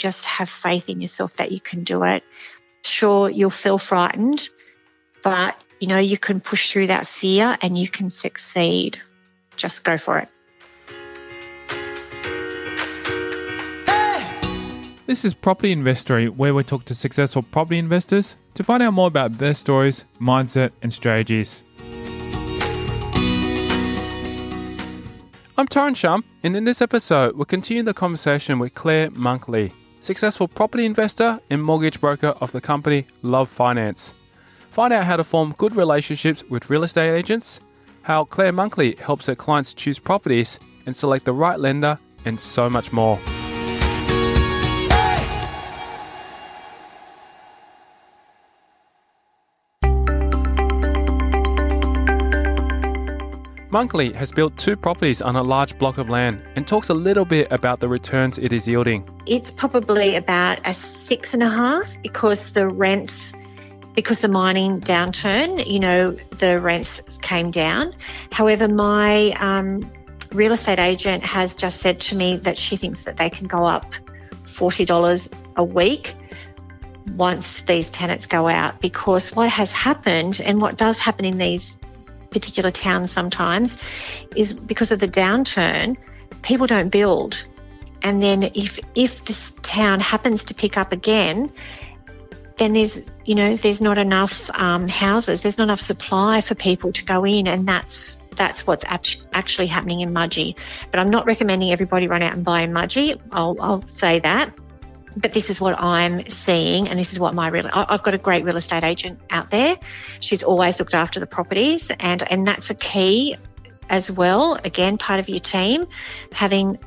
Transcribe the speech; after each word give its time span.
just 0.00 0.24
have 0.24 0.48
faith 0.48 0.88
in 0.88 1.00
yourself 1.00 1.36
that 1.36 1.52
you 1.52 1.60
can 1.60 1.84
do 1.84 2.02
it. 2.04 2.24
Sure, 2.82 3.28
you'll 3.28 3.50
feel 3.50 3.76
frightened, 3.76 4.48
but 5.22 5.62
you 5.78 5.88
know, 5.88 5.98
you 5.98 6.16
can 6.16 6.40
push 6.40 6.72
through 6.72 6.86
that 6.86 7.06
fear 7.06 7.56
and 7.60 7.76
you 7.76 7.88
can 7.88 8.08
succeed. 8.08 8.98
Just 9.56 9.84
go 9.84 9.98
for 9.98 10.18
it. 10.18 10.28
This 15.06 15.24
is 15.24 15.34
Property 15.34 15.72
Investory, 15.72 16.28
where 16.28 16.54
we 16.54 16.62
talk 16.62 16.84
to 16.86 16.94
successful 16.94 17.42
property 17.42 17.78
investors 17.78 18.36
to 18.54 18.62
find 18.62 18.82
out 18.82 18.94
more 18.94 19.08
about 19.08 19.38
their 19.38 19.54
stories, 19.54 20.04
mindset, 20.20 20.70
and 20.82 20.94
strategies. 20.94 21.62
I'm 25.58 25.66
Tyrone 25.66 25.94
Shum, 25.94 26.24
and 26.42 26.56
in 26.56 26.64
this 26.64 26.80
episode, 26.80 27.36
we'll 27.36 27.44
continue 27.44 27.82
the 27.82 27.92
conversation 27.92 28.58
with 28.58 28.72
Clare 28.72 29.10
Monkley, 29.10 29.72
successful 30.00 30.48
property 30.48 30.84
investor 30.84 31.38
and 31.50 31.62
mortgage 31.62 32.00
broker 32.00 32.34
of 32.40 32.52
the 32.52 32.60
company 32.60 33.06
Love 33.22 33.48
Finance. 33.48 34.14
Find 34.70 34.92
out 34.92 35.04
how 35.04 35.16
to 35.16 35.24
form 35.24 35.54
good 35.58 35.76
relationships 35.76 36.42
with 36.48 36.70
real 36.70 36.84
estate 36.84 37.14
agents, 37.14 37.60
how 38.02 38.24
Clare 38.24 38.52
Monkley 38.52 38.96
helps 38.96 39.26
her 39.26 39.34
clients 39.34 39.74
choose 39.74 39.98
properties 39.98 40.58
and 40.86 40.96
select 40.96 41.24
the 41.24 41.32
right 41.32 41.58
lender, 41.58 41.98
and 42.24 42.40
so 42.40 42.68
much 42.68 42.92
more. 42.92 43.18
Monkley 53.72 54.12
has 54.14 54.32
built 54.32 54.56
two 54.56 54.76
properties 54.76 55.22
on 55.22 55.36
a 55.36 55.42
large 55.42 55.78
block 55.78 55.98
of 55.98 56.08
land 56.08 56.42
and 56.56 56.66
talks 56.66 56.88
a 56.88 56.94
little 56.94 57.24
bit 57.24 57.46
about 57.52 57.78
the 57.78 57.88
returns 57.88 58.36
it 58.36 58.52
is 58.52 58.66
yielding. 58.66 59.08
It's 59.26 59.48
probably 59.48 60.16
about 60.16 60.58
a 60.64 60.74
six 60.74 61.34
and 61.34 61.42
a 61.42 61.48
half 61.48 61.88
because 62.02 62.52
the 62.52 62.66
rents, 62.66 63.32
because 63.94 64.22
the 64.22 64.28
mining 64.28 64.80
downturn, 64.80 65.64
you 65.70 65.78
know, 65.78 66.10
the 66.10 66.60
rents 66.60 67.18
came 67.18 67.52
down. 67.52 67.94
However, 68.32 68.66
my 68.66 69.36
um, 69.38 69.88
real 70.32 70.52
estate 70.52 70.80
agent 70.80 71.22
has 71.22 71.54
just 71.54 71.80
said 71.80 72.00
to 72.00 72.16
me 72.16 72.38
that 72.38 72.58
she 72.58 72.76
thinks 72.76 73.04
that 73.04 73.18
they 73.18 73.30
can 73.30 73.46
go 73.46 73.64
up 73.64 73.94
$40 74.46 75.32
a 75.54 75.62
week 75.62 76.16
once 77.14 77.62
these 77.62 77.88
tenants 77.90 78.26
go 78.26 78.48
out 78.48 78.80
because 78.80 79.34
what 79.34 79.48
has 79.48 79.72
happened 79.72 80.40
and 80.44 80.60
what 80.60 80.76
does 80.76 80.98
happen 80.98 81.24
in 81.24 81.38
these 81.38 81.78
particular 82.30 82.70
towns 82.70 83.10
sometimes 83.10 83.78
is 84.36 84.54
because 84.54 84.92
of 84.92 85.00
the 85.00 85.08
downturn, 85.08 85.96
people 86.42 86.66
don't 86.66 86.88
build. 86.88 87.44
And 88.02 88.22
then 88.22 88.44
if 88.54 88.78
if 88.94 89.24
this 89.24 89.52
town 89.62 90.00
happens 90.00 90.44
to 90.44 90.54
pick 90.54 90.76
up 90.76 90.92
again, 90.92 91.52
then 92.56 92.72
there's 92.72 93.10
you 93.24 93.34
know 93.34 93.56
there's 93.56 93.80
not 93.80 93.98
enough 93.98 94.50
um, 94.54 94.88
houses, 94.88 95.42
there's 95.42 95.58
not 95.58 95.64
enough 95.64 95.80
supply 95.80 96.40
for 96.40 96.54
people 96.54 96.92
to 96.92 97.04
go 97.04 97.26
in, 97.26 97.46
and 97.46 97.68
that's 97.68 98.26
that's 98.36 98.66
what's 98.66 98.84
actually 98.86 99.66
happening 99.66 100.00
in 100.00 100.14
Mudgee. 100.14 100.56
But 100.90 101.00
I'm 101.00 101.10
not 101.10 101.26
recommending 101.26 101.72
everybody 101.72 102.08
run 102.08 102.22
out 102.22 102.32
and 102.32 102.42
buy 102.42 102.62
in 102.62 102.72
Mudgee. 102.72 103.20
I'll, 103.32 103.56
I'll 103.60 103.86
say 103.88 104.20
that 104.20 104.54
but 105.16 105.32
this 105.32 105.50
is 105.50 105.60
what 105.60 105.80
I'm 105.80 106.28
seeing, 106.28 106.88
and 106.88 106.98
this 106.98 107.12
is 107.12 107.18
what 107.18 107.34
my 107.34 107.48
real. 107.48 107.68
I've 107.72 108.02
got 108.02 108.14
a 108.14 108.18
great 108.18 108.44
real 108.44 108.56
estate 108.56 108.84
agent 108.84 109.20
out 109.30 109.50
there. 109.50 109.76
She's 110.20 110.42
always 110.42 110.78
looked 110.78 110.94
after 110.94 111.20
the 111.20 111.26
properties, 111.26 111.90
and 111.98 112.22
and 112.30 112.46
that's 112.46 112.70
a 112.70 112.74
key 112.74 113.36
as 113.88 114.10
well. 114.10 114.58
Again, 114.62 114.98
part 114.98 115.20
of 115.20 115.28
your 115.28 115.40
team 115.40 115.86
having 116.32 116.78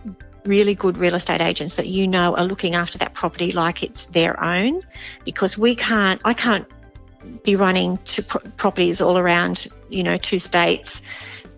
really 0.46 0.76
good 0.76 0.98
real 0.98 1.16
estate 1.16 1.42
agents 1.42 1.78
that 1.78 1.88
you 1.88 2.08
know 2.08 2.36
are 2.36 2.46
looking 2.46 2.76
after 2.76 2.98
that 2.98 3.14
property 3.14 3.52
like 3.52 3.84
it's 3.84 4.06
their 4.08 4.42
own, 4.44 4.82
because 5.26 5.58
we 5.58 5.76
can't. 5.76 6.22
I 6.24 6.34
can't 6.34 6.68
be 7.44 7.56
running 7.56 7.98
to 8.06 8.24
pro- 8.24 8.42
properties 8.58 9.02
all 9.02 9.18
around, 9.18 9.68
you 9.90 10.04
know, 10.04 10.18
two 10.18 10.40
states 10.40 11.02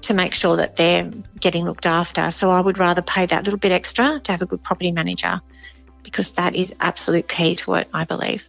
to 0.01 0.13
make 0.13 0.33
sure 0.35 0.57
that 0.57 0.75
they're 0.75 1.09
getting 1.39 1.65
looked 1.65 1.87
after. 1.87 2.29
So 2.29 2.51
I 2.51 2.61
would 2.61 2.77
rather 2.77 3.01
pay 3.01 3.25
that 3.25 3.43
little 3.43 3.57
bit 3.57 3.71
extra 3.71 4.19
to 4.19 4.31
have 4.31 4.43
a 4.43 4.45
good 4.45 4.61
property 4.61 4.91
manager 4.91 5.41
because 6.05 6.31
that 6.33 6.55
is 6.55 6.73
absolute 6.79 7.27
key 7.27 7.55
to 7.57 7.73
it, 7.73 7.89
I 7.93 8.05
believe. 8.05 8.47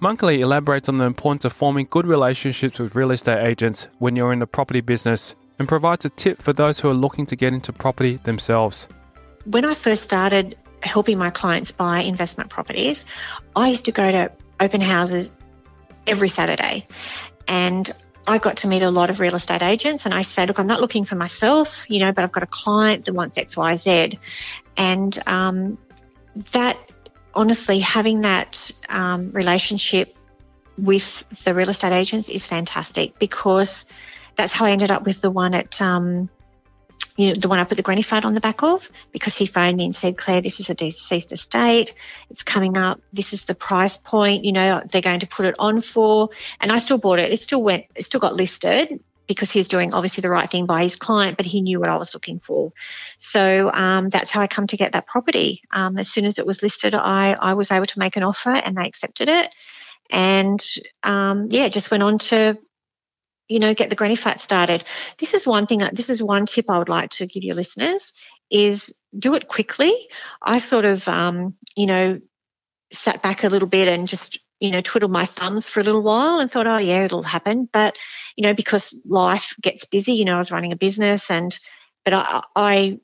Monkley 0.00 0.40
elaborates 0.40 0.88
on 0.88 0.98
the 0.98 1.04
importance 1.04 1.44
of 1.44 1.52
forming 1.52 1.88
good 1.90 2.06
relationships 2.06 2.78
with 2.78 2.94
real 2.94 3.10
estate 3.10 3.44
agents 3.44 3.88
when 3.98 4.14
you're 4.14 4.32
in 4.32 4.38
the 4.38 4.46
property 4.46 4.80
business 4.80 5.34
and 5.58 5.66
provides 5.66 6.04
a 6.04 6.10
tip 6.10 6.40
for 6.40 6.52
those 6.52 6.78
who 6.78 6.88
are 6.88 6.94
looking 6.94 7.26
to 7.26 7.34
get 7.34 7.52
into 7.52 7.72
property 7.72 8.16
themselves. 8.22 8.86
When 9.44 9.64
I 9.64 9.74
first 9.74 10.04
started 10.04 10.56
helping 10.84 11.18
my 11.18 11.30
clients 11.30 11.72
buy 11.72 12.02
investment 12.02 12.50
properties, 12.50 13.06
I 13.56 13.70
used 13.70 13.86
to 13.86 13.92
go 13.92 14.08
to 14.08 14.30
open 14.60 14.80
houses 14.80 15.36
every 16.06 16.28
Saturday 16.28 16.86
and 17.48 17.90
I 18.28 18.38
got 18.38 18.58
to 18.58 18.68
meet 18.68 18.82
a 18.82 18.90
lot 18.90 19.10
of 19.10 19.20
real 19.20 19.34
estate 19.34 19.62
agents 19.62 20.04
and 20.04 20.14
I 20.14 20.22
said, 20.22 20.48
look, 20.48 20.58
I'm 20.60 20.66
not 20.66 20.80
looking 20.80 21.06
for 21.06 21.16
myself, 21.16 21.86
you 21.88 21.98
know, 21.98 22.12
but 22.12 22.22
I've 22.22 22.32
got 22.32 22.42
a 22.42 22.48
client 22.48 23.06
that 23.06 23.14
wants 23.14 23.38
X, 23.38 23.56
Y, 23.56 23.74
Z. 23.76 24.18
And 24.76 25.18
um, 25.26 25.78
that 26.52 26.78
honestly, 27.34 27.80
having 27.80 28.22
that 28.22 28.70
um, 28.88 29.32
relationship 29.32 30.16
with 30.76 31.24
the 31.44 31.54
real 31.54 31.68
estate 31.68 31.92
agents 31.92 32.28
is 32.28 32.46
fantastic 32.46 33.18
because 33.18 33.86
that's 34.36 34.52
how 34.52 34.66
I 34.66 34.70
ended 34.70 34.90
up 34.90 35.04
with 35.04 35.20
the 35.20 35.30
one 35.30 35.54
at, 35.54 35.80
um, 35.82 36.30
you 37.16 37.28
know, 37.28 37.34
the 37.34 37.48
one 37.48 37.58
I 37.58 37.64
put 37.64 37.76
the 37.76 37.82
granny 37.82 38.02
flat 38.02 38.24
on 38.24 38.34
the 38.34 38.40
back 38.40 38.62
of 38.62 38.88
because 39.10 39.36
he 39.36 39.46
phoned 39.46 39.76
me 39.76 39.84
and 39.84 39.94
said, 39.94 40.16
Clare, 40.16 40.40
this 40.40 40.60
is 40.60 40.70
a 40.70 40.74
deceased 40.74 41.32
estate. 41.32 41.94
It's 42.30 42.44
coming 42.44 42.76
up. 42.76 43.00
This 43.12 43.32
is 43.32 43.44
the 43.44 43.56
price 43.56 43.96
point, 43.96 44.44
you 44.44 44.52
know, 44.52 44.80
they're 44.88 45.02
going 45.02 45.20
to 45.20 45.26
put 45.26 45.46
it 45.46 45.56
on 45.58 45.80
for. 45.80 46.30
And 46.60 46.70
I 46.70 46.78
still 46.78 46.98
bought 46.98 47.18
it. 47.18 47.32
It 47.32 47.40
still 47.40 47.62
went, 47.62 47.86
it 47.96 48.04
still 48.04 48.20
got 48.20 48.36
listed 48.36 49.00
because 49.28 49.50
he 49.50 49.60
was 49.60 49.68
doing 49.68 49.92
obviously 49.92 50.22
the 50.22 50.30
right 50.30 50.50
thing 50.50 50.66
by 50.66 50.82
his 50.82 50.96
client, 50.96 51.36
but 51.36 51.46
he 51.46 51.60
knew 51.60 51.78
what 51.78 51.90
I 51.90 51.96
was 51.96 52.14
looking 52.14 52.40
for. 52.40 52.72
So 53.18 53.70
um, 53.72 54.08
that's 54.08 54.30
how 54.30 54.40
I 54.40 54.48
come 54.48 54.66
to 54.66 54.76
get 54.76 54.92
that 54.92 55.06
property. 55.06 55.62
Um, 55.70 55.98
as 55.98 56.08
soon 56.08 56.24
as 56.24 56.38
it 56.38 56.46
was 56.46 56.62
listed, 56.62 56.94
I, 56.94 57.34
I 57.34 57.54
was 57.54 57.70
able 57.70 57.86
to 57.86 57.98
make 57.98 58.16
an 58.16 58.24
offer 58.24 58.50
and 58.50 58.76
they 58.76 58.86
accepted 58.86 59.28
it. 59.28 59.54
And 60.10 60.64
um, 61.02 61.48
yeah, 61.50 61.68
just 61.68 61.90
went 61.90 62.02
on 62.02 62.18
to, 62.18 62.58
you 63.48 63.60
know, 63.60 63.74
get 63.74 63.90
the 63.90 63.96
granny 63.96 64.16
flat 64.16 64.40
started. 64.40 64.82
This 65.18 65.34
is 65.34 65.46
one 65.46 65.66
thing, 65.66 65.82
this 65.92 66.08
is 66.08 66.22
one 66.22 66.46
tip 66.46 66.70
I 66.70 66.78
would 66.78 66.88
like 66.88 67.10
to 67.10 67.26
give 67.26 67.44
your 67.44 67.54
listeners 67.54 68.14
is 68.50 68.94
do 69.16 69.34
it 69.34 69.46
quickly. 69.46 69.94
I 70.42 70.58
sort 70.58 70.86
of, 70.86 71.06
um, 71.06 71.54
you 71.76 71.86
know, 71.86 72.20
sat 72.90 73.22
back 73.22 73.44
a 73.44 73.48
little 73.48 73.68
bit 73.68 73.88
and 73.88 74.08
just 74.08 74.40
you 74.60 74.70
know, 74.70 74.80
twiddled 74.80 75.12
my 75.12 75.26
thumbs 75.26 75.68
for 75.68 75.80
a 75.80 75.84
little 75.84 76.02
while 76.02 76.40
and 76.40 76.50
thought, 76.50 76.66
oh, 76.66 76.78
yeah, 76.78 77.04
it'll 77.04 77.22
happen. 77.22 77.68
But, 77.72 77.96
you 78.36 78.42
know, 78.42 78.54
because 78.54 79.00
life 79.06 79.54
gets 79.60 79.84
busy, 79.84 80.14
you 80.14 80.24
know, 80.24 80.36
I 80.36 80.38
was 80.38 80.50
running 80.50 80.72
a 80.72 80.76
business 80.76 81.30
and, 81.30 81.56
but 82.04 82.14
I, 82.14 82.42
I, 82.56 83.00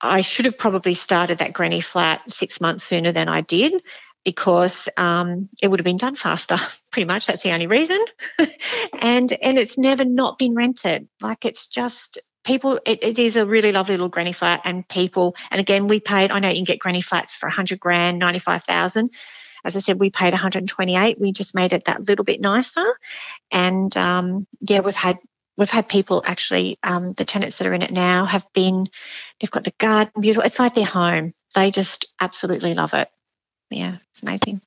I 0.00 0.20
should 0.20 0.44
have 0.44 0.58
probably 0.58 0.94
started 0.94 1.38
that 1.38 1.52
granny 1.52 1.80
flat 1.80 2.30
six 2.30 2.60
months 2.60 2.84
sooner 2.84 3.12
than 3.12 3.28
I 3.28 3.40
did 3.40 3.82
because 4.24 4.88
um, 4.96 5.48
it 5.62 5.68
would 5.68 5.80
have 5.80 5.84
been 5.84 5.96
done 5.96 6.16
faster. 6.16 6.56
Pretty 6.92 7.06
much, 7.06 7.26
that's 7.26 7.42
the 7.42 7.52
only 7.52 7.66
reason. 7.66 8.02
and 9.00 9.32
and 9.32 9.58
it's 9.58 9.78
never 9.78 10.04
not 10.04 10.38
been 10.38 10.54
rented. 10.54 11.08
Like 11.20 11.44
it's 11.44 11.68
just 11.68 12.18
people. 12.44 12.80
It, 12.84 13.02
it 13.02 13.18
is 13.18 13.36
a 13.36 13.46
really 13.46 13.72
lovely 13.72 13.94
little 13.94 14.08
granny 14.08 14.32
flat, 14.32 14.62
and 14.64 14.86
people. 14.88 15.36
And 15.50 15.60
again, 15.60 15.88
we 15.88 16.00
paid. 16.00 16.30
I 16.30 16.40
know 16.40 16.48
you 16.48 16.56
can 16.56 16.64
get 16.64 16.80
granny 16.80 17.02
flats 17.02 17.36
for 17.36 17.48
hundred 17.48 17.80
grand, 17.80 18.18
ninety 18.18 18.40
five 18.40 18.64
thousand 18.64 19.10
as 19.66 19.74
I 19.74 19.80
said, 19.80 19.98
we 19.98 20.10
paid 20.10 20.32
128. 20.32 21.20
We 21.20 21.32
just 21.32 21.54
made 21.54 21.72
it 21.72 21.86
that 21.86 22.06
little 22.06 22.24
bit 22.24 22.40
nicer, 22.40 22.86
and 23.50 23.94
um, 23.96 24.46
yeah, 24.60 24.80
we've 24.80 24.94
had 24.94 25.18
we've 25.58 25.68
had 25.68 25.88
people 25.88 26.22
actually 26.24 26.78
um, 26.82 27.12
the 27.14 27.24
tenants 27.24 27.58
that 27.58 27.66
are 27.66 27.74
in 27.74 27.82
it 27.82 27.90
now 27.90 28.24
have 28.26 28.46
been 28.54 28.88
they've 29.40 29.50
got 29.50 29.64
the 29.64 29.74
garden 29.78 30.20
beautiful. 30.20 30.44
It's 30.44 30.60
like 30.60 30.74
their 30.74 30.84
home. 30.84 31.34
They 31.54 31.70
just 31.72 32.06
absolutely 32.20 32.74
love 32.74 32.94
it. 32.94 33.08
Yeah, 33.70 33.96
it's 34.12 34.22
amazing. 34.22 34.60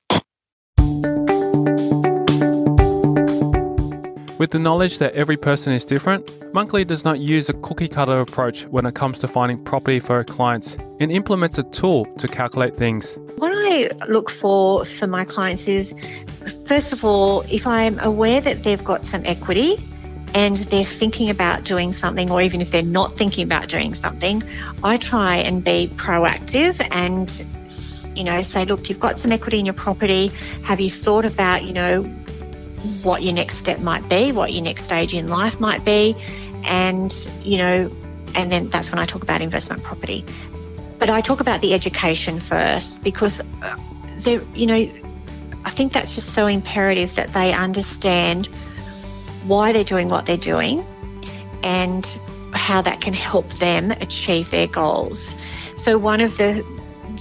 With 4.40 4.52
the 4.52 4.58
knowledge 4.58 4.98
that 5.00 5.12
every 5.12 5.36
person 5.36 5.74
is 5.74 5.84
different, 5.84 6.26
Monkley 6.54 6.82
does 6.82 7.04
not 7.04 7.20
use 7.20 7.50
a 7.50 7.52
cookie 7.52 7.88
cutter 7.88 8.20
approach 8.20 8.64
when 8.64 8.86
it 8.86 8.94
comes 8.94 9.18
to 9.18 9.28
finding 9.28 9.62
property 9.62 10.00
for 10.00 10.16
her 10.16 10.24
clients 10.24 10.78
and 10.98 11.12
implements 11.12 11.58
a 11.58 11.62
tool 11.64 12.06
to 12.16 12.26
calculate 12.26 12.74
things. 12.74 13.18
What 13.36 13.49
Look 14.08 14.30
for 14.30 14.84
for 14.84 15.06
my 15.06 15.24
clients 15.24 15.68
is 15.68 15.94
first 16.66 16.92
of 16.92 17.04
all, 17.04 17.42
if 17.42 17.68
I'm 17.68 18.00
aware 18.00 18.40
that 18.40 18.64
they've 18.64 18.82
got 18.82 19.06
some 19.06 19.24
equity 19.24 19.76
and 20.34 20.56
they're 20.56 20.84
thinking 20.84 21.30
about 21.30 21.62
doing 21.62 21.92
something, 21.92 22.32
or 22.32 22.42
even 22.42 22.60
if 22.60 22.72
they're 22.72 22.82
not 22.82 23.16
thinking 23.16 23.44
about 23.44 23.68
doing 23.68 23.94
something, 23.94 24.42
I 24.82 24.96
try 24.96 25.36
and 25.36 25.62
be 25.62 25.88
proactive 25.94 26.84
and 26.90 27.30
you 28.16 28.24
know 28.24 28.42
say, 28.42 28.64
look, 28.64 28.88
you've 28.88 28.98
got 28.98 29.20
some 29.20 29.30
equity 29.30 29.60
in 29.60 29.66
your 29.66 29.74
property. 29.74 30.32
Have 30.64 30.80
you 30.80 30.90
thought 30.90 31.24
about 31.24 31.62
you 31.62 31.72
know 31.72 32.02
what 33.02 33.22
your 33.22 33.34
next 33.34 33.58
step 33.58 33.78
might 33.78 34.08
be, 34.08 34.32
what 34.32 34.52
your 34.52 34.64
next 34.64 34.82
stage 34.82 35.14
in 35.14 35.28
life 35.28 35.60
might 35.60 35.84
be, 35.84 36.16
and 36.64 37.14
you 37.44 37.56
know, 37.56 37.92
and 38.34 38.50
then 38.50 38.68
that's 38.68 38.90
when 38.90 38.98
I 38.98 39.06
talk 39.06 39.22
about 39.22 39.42
investment 39.42 39.84
property. 39.84 40.24
But 41.00 41.10
I 41.10 41.22
talk 41.22 41.40
about 41.40 41.62
the 41.62 41.74
education 41.74 42.38
first 42.38 43.02
because 43.02 43.40
uh, 43.62 43.76
they 44.18 44.40
you 44.54 44.66
know, 44.66 44.88
I 45.64 45.70
think 45.70 45.92
that's 45.92 46.14
just 46.14 46.34
so 46.34 46.46
imperative 46.46 47.14
that 47.16 47.32
they 47.32 47.52
understand 47.52 48.46
why 49.44 49.72
they're 49.72 49.82
doing 49.82 50.08
what 50.10 50.26
they're 50.26 50.36
doing 50.36 50.84
and 51.62 52.06
how 52.52 52.82
that 52.82 53.00
can 53.00 53.14
help 53.14 53.48
them 53.54 53.90
achieve 53.92 54.50
their 54.50 54.66
goals. 54.66 55.34
So 55.74 55.98
one 55.98 56.20
of 56.20 56.36
the 56.36 56.64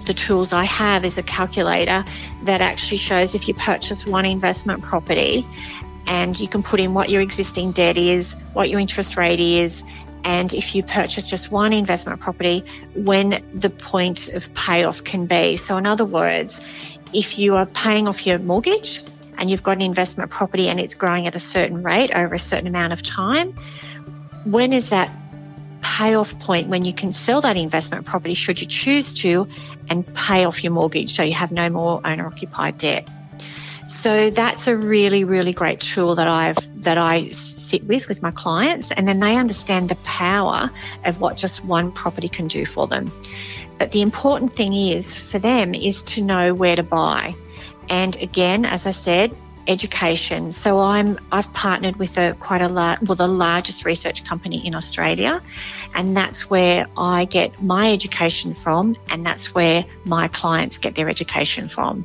the 0.06 0.14
tools 0.14 0.54
I 0.54 0.66
have 0.66 1.06
is 1.06 1.18
a 1.18 1.24
calculator 1.24 2.04
that 2.44 2.62
actually 2.62 2.98
shows 2.98 3.36
if 3.36 3.48
you 3.48 3.54
purchase 3.54 4.06
one 4.06 4.26
investment 4.26 4.84
property 4.84 5.48
and 6.08 6.38
you 6.40 6.48
can 6.48 6.64
put 6.64 6.80
in 6.80 6.94
what 6.94 7.10
your 7.10 7.22
existing 7.22 7.72
debt 7.72 7.98
is, 7.98 8.36
what 8.54 8.70
your 8.70 8.80
interest 8.80 9.16
rate 9.16 9.40
is, 9.40 9.84
and 10.24 10.54
if 10.54 10.76
you 10.76 10.84
purchase 10.84 11.30
just 11.30 11.52
one 11.52 11.74
investment 11.74 12.20
property, 12.20 12.64
when 12.94 13.44
the 13.54 13.70
point 13.70 14.30
of 14.30 14.54
payoff 14.54 15.04
can 15.04 15.26
be. 15.26 15.56
So, 15.56 15.78
in 15.78 15.86
other 15.86 16.06
words, 16.06 16.62
if 17.14 17.40
you 17.40 17.56
are 17.56 17.66
paying 17.66 18.08
off 18.08 18.26
your 18.28 18.40
mortgage 18.40 19.02
and 19.38 19.50
you've 19.50 19.64
got 19.64 19.78
an 19.78 19.82
investment 19.82 20.32
property 20.32 20.68
and 20.68 20.80
it's 20.80 20.96
growing 20.96 21.28
at 21.28 21.36
a 21.36 21.40
certain 21.40 21.84
rate 21.84 22.12
over 22.14 22.36
a 22.36 22.40
certain 22.40 22.68
amount 22.68 22.94
of 22.94 23.02
time, 23.02 23.54
when 24.44 24.74
is 24.74 24.90
that 24.90 25.10
payoff 25.82 26.38
point 26.40 26.68
when 26.68 26.86
you 26.86 26.94
can 26.94 27.12
sell 27.12 27.42
that 27.42 27.58
investment 27.58 28.06
property 28.06 28.34
should 28.34 28.62
you 28.62 28.68
choose 28.68 29.14
to 29.14 29.48
and 29.90 30.06
pay 30.16 30.46
off 30.46 30.64
your 30.64 30.72
mortgage 30.72 31.16
so 31.16 31.24
you 31.24 31.34
have 31.34 31.52
no 31.52 31.70
more 31.70 32.00
owner 32.06 32.28
occupied 32.28 32.78
debt. 32.78 33.08
So 33.88 34.30
that's 34.30 34.68
a 34.68 34.78
really, 34.78 35.24
really 35.24 35.52
great 35.52 35.80
tool 35.80 36.16
that 36.16 36.28
I've 36.28 36.84
that 36.84 36.98
I 36.98 37.30
sit 37.70 37.84
with 37.84 38.08
with 38.08 38.22
my 38.22 38.32
clients 38.32 38.92
and 38.92 39.08
then 39.08 39.20
they 39.20 39.36
understand 39.36 39.90
the 39.90 39.96
power 39.98 40.70
of 41.06 41.22
what 41.22 41.38
just 41.38 41.64
one 41.64 41.92
property 41.92 42.30
can 42.30 42.48
do 42.48 42.66
for 42.66 42.88
them. 42.88 43.12
But 43.78 43.92
the 43.92 44.02
important 44.02 44.52
thing 44.54 44.74
is 44.74 45.16
for 45.16 45.40
them 45.40 45.74
is 45.74 46.04
to 46.04 46.22
know 46.22 46.54
where 46.54 46.76
to 46.76 46.84
buy. 46.84 47.36
And 47.90 48.16
again, 48.18 48.66
as 48.66 48.86
I 48.86 48.92
said, 48.92 49.36
education. 49.68 50.52
So 50.52 50.80
I'm 50.80 51.20
I've 51.32 51.52
partnered 51.54 51.96
with 51.98 52.18
a 52.18 52.34
quite 52.40 52.62
a 52.62 52.68
large 52.68 53.02
well 53.02 53.16
the 53.16 53.28
largest 53.28 53.86
research 53.86 54.26
company 54.26 54.66
in 54.66 54.74
Australia, 54.74 55.42
and 55.94 56.18
that's 56.18 56.50
where 56.50 56.88
I 56.98 57.26
get 57.26 57.62
my 57.62 57.94
education 57.94 58.54
from, 58.56 58.98
and 59.12 59.26
that's 59.26 59.54
where 59.54 59.86
my 60.06 60.28
clients 60.28 60.80
get 60.80 60.96
their 60.96 61.08
education 61.08 61.68
from. 61.68 62.04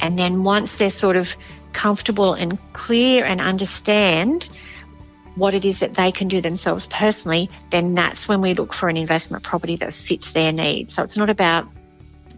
And 0.00 0.18
then 0.18 0.42
once 0.42 0.78
they're 0.78 0.90
sort 0.90 1.16
of 1.16 1.36
comfortable 1.72 2.32
and 2.34 2.58
clear 2.72 3.24
and 3.24 3.40
understand 3.40 4.48
what 5.34 5.54
it 5.54 5.64
is 5.64 5.80
that 5.80 5.94
they 5.94 6.12
can 6.12 6.28
do 6.28 6.40
themselves 6.40 6.86
personally, 6.86 7.50
then 7.70 7.94
that's 7.94 8.28
when 8.28 8.40
we 8.40 8.54
look 8.54 8.72
for 8.72 8.88
an 8.88 8.96
investment 8.96 9.42
property 9.42 9.76
that 9.76 9.94
fits 9.94 10.32
their 10.32 10.52
needs. 10.52 10.94
So 10.94 11.02
it's 11.02 11.16
not 11.16 11.30
about 11.30 11.68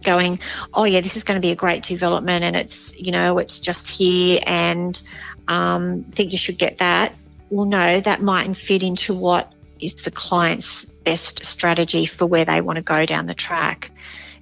going, 0.03 0.39
oh 0.73 0.85
yeah, 0.85 1.01
this 1.01 1.17
is 1.17 1.23
going 1.23 1.39
to 1.39 1.45
be 1.45 1.51
a 1.51 1.55
great 1.55 1.83
development 1.83 2.43
and 2.43 2.55
it's, 2.55 2.97
you 2.99 3.11
know, 3.11 3.37
it's 3.39 3.59
just 3.59 3.89
here 3.89 4.39
and 4.45 5.01
um, 5.47 6.03
think 6.11 6.31
you 6.31 6.37
should 6.37 6.57
get 6.57 6.77
that. 6.77 7.13
Well, 7.49 7.65
no, 7.65 7.99
that 7.99 8.21
mightn't 8.21 8.57
fit 8.57 8.83
into 8.83 9.13
what 9.13 9.51
is 9.79 9.95
the 9.95 10.11
client's 10.11 10.85
best 10.85 11.43
strategy 11.43 12.05
for 12.05 12.25
where 12.25 12.45
they 12.45 12.61
want 12.61 12.77
to 12.77 12.81
go 12.81 13.05
down 13.05 13.25
the 13.25 13.33
track. 13.33 13.91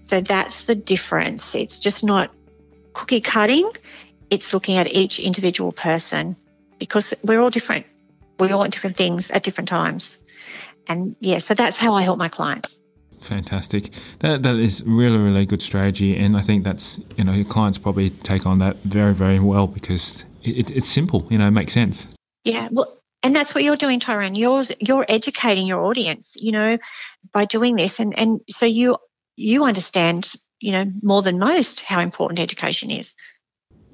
So 0.03 0.21
that's 0.21 0.65
the 0.65 0.75
difference. 0.75 1.55
It's 1.55 1.79
just 1.79 2.03
not 2.03 2.31
cookie 2.93 3.21
cutting. 3.21 3.69
It's 4.29 4.53
looking 4.53 4.77
at 4.77 4.87
each 4.87 5.19
individual 5.19 5.71
person 5.71 6.35
because 6.77 7.13
we're 7.23 7.39
all 7.39 7.49
different. 7.49 7.85
We 8.43 8.51
all 8.51 8.59
want 8.59 8.73
different 8.73 8.97
things 8.97 9.31
at 9.31 9.43
different 9.43 9.69
times. 9.69 10.19
And 10.87 11.15
yeah, 11.21 11.37
so 11.37 11.53
that's 11.53 11.77
how 11.77 11.93
I 11.93 12.01
help 12.01 12.17
my 12.17 12.27
clients. 12.27 12.77
Fantastic. 13.21 13.93
That 14.19 14.43
that 14.43 14.55
is 14.55 14.83
really 14.83 15.17
really 15.17 15.45
good 15.45 15.61
strategy, 15.61 16.17
and 16.17 16.35
I 16.35 16.41
think 16.41 16.65
that's 16.65 16.99
you 17.15 17.23
know 17.23 17.31
your 17.31 17.45
clients 17.45 17.77
probably 17.77 18.09
take 18.09 18.45
on 18.45 18.59
that 18.59 18.75
very 18.83 19.13
very 19.13 19.39
well 19.39 19.65
because 19.67 20.25
it, 20.43 20.69
it's 20.71 20.89
simple. 20.89 21.25
You 21.29 21.37
know, 21.37 21.47
it 21.47 21.51
makes 21.51 21.71
sense. 21.71 22.05
Yeah. 22.43 22.67
Well, 22.69 22.97
and 23.23 23.33
that's 23.33 23.55
what 23.55 23.63
you're 23.63 23.77
doing, 23.77 24.01
Tyrone. 24.01 24.35
You're 24.35 24.63
you're 24.79 25.05
educating 25.07 25.65
your 25.65 25.85
audience. 25.85 26.35
You 26.37 26.51
know, 26.51 26.77
by 27.31 27.45
doing 27.45 27.77
this, 27.77 28.01
and 28.01 28.17
and 28.19 28.41
so 28.49 28.65
you 28.65 28.97
you 29.37 29.63
understand 29.63 30.33
you 30.59 30.73
know 30.73 30.85
more 31.01 31.21
than 31.21 31.39
most 31.39 31.85
how 31.85 32.01
important 32.01 32.39
education 32.39 32.91
is. 32.91 33.15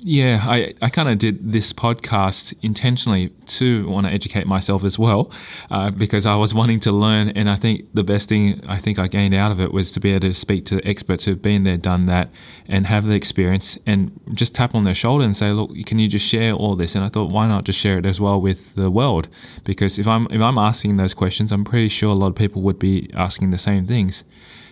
Yeah, 0.01 0.41
I, 0.47 0.73
I 0.81 0.89
kind 0.89 1.09
of 1.09 1.17
did 1.17 1.51
this 1.51 1.73
podcast 1.73 2.53
intentionally 2.61 3.31
to 3.47 3.85
want 3.89 4.07
to 4.07 4.13
educate 4.13 4.47
myself 4.47 4.85
as 4.85 4.97
well, 4.97 5.29
uh, 5.71 5.91
because 5.91 6.25
I 6.25 6.35
was 6.35 6.53
wanting 6.53 6.79
to 6.81 6.93
learn. 6.93 7.31
And 7.31 7.49
I 7.49 7.57
think 7.57 7.85
the 7.93 8.03
best 8.03 8.29
thing 8.29 8.63
I 8.65 8.79
think 8.79 8.97
I 8.97 9.09
gained 9.09 9.33
out 9.33 9.51
of 9.51 9.59
it 9.59 9.73
was 9.73 9.91
to 9.91 9.99
be 9.99 10.11
able 10.11 10.29
to 10.29 10.33
speak 10.33 10.65
to 10.67 10.81
experts 10.87 11.25
who've 11.25 11.41
been 11.41 11.63
there, 11.63 11.75
done 11.75 12.05
that, 12.05 12.29
and 12.69 12.87
have 12.87 13.07
the 13.07 13.13
experience 13.13 13.77
and 13.85 14.17
just 14.35 14.55
tap 14.55 14.73
on 14.73 14.85
their 14.85 14.95
shoulder 14.95 15.25
and 15.25 15.35
say, 15.35 15.51
look, 15.51 15.71
can 15.85 15.99
you 15.99 16.07
just 16.07 16.25
share 16.25 16.53
all 16.53 16.77
this? 16.77 16.95
And 16.95 17.03
I 17.03 17.09
thought, 17.09 17.29
why 17.29 17.49
not 17.49 17.65
just 17.65 17.77
share 17.77 17.97
it 17.97 18.05
as 18.05 18.21
well 18.21 18.39
with 18.39 18.75
the 18.75 18.89
world? 18.89 19.27
Because 19.65 19.99
if 19.99 20.07
I'm, 20.07 20.27
if 20.31 20.39
I'm 20.39 20.57
asking 20.57 20.95
those 20.95 21.13
questions, 21.13 21.51
I'm 21.51 21.65
pretty 21.65 21.89
sure 21.89 22.11
a 22.11 22.15
lot 22.15 22.27
of 22.27 22.35
people 22.35 22.61
would 22.61 22.79
be 22.79 23.09
asking 23.15 23.49
the 23.49 23.57
same 23.57 23.85
things. 23.85 24.23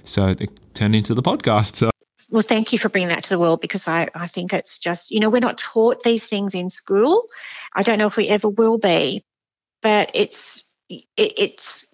So 0.06 0.36
it 0.40 0.58
turned 0.74 0.96
into 0.96 1.14
the 1.14 1.22
podcast. 1.22 1.76
So 1.76 1.90
well, 2.30 2.42
thank 2.42 2.74
you 2.74 2.80
for 2.80 2.90
bringing 2.90 3.10
that 3.10 3.24
to 3.24 3.30
the 3.30 3.40
world 3.40 3.62
because 3.62 3.88
I, 3.88 4.10
I 4.14 4.28
think 4.28 4.54
it's 4.54 4.80
just, 4.80 5.12
you 5.12 5.20
know, 5.20 5.30
we're 5.30 5.40
not 5.40 5.58
taught 5.58 6.04
these 6.04 6.28
things 6.28 6.56
in 6.56 6.70
school. 6.70 7.28
I 7.74 7.84
don't 7.84 8.00
know 8.00 8.08
if 8.08 8.18
we 8.18 8.28
ever 8.28 8.50
will 8.50 8.78
be, 8.78 9.24
but 9.82 10.12
it's, 10.14 10.64
it, 10.90 11.06
it's 11.18 11.86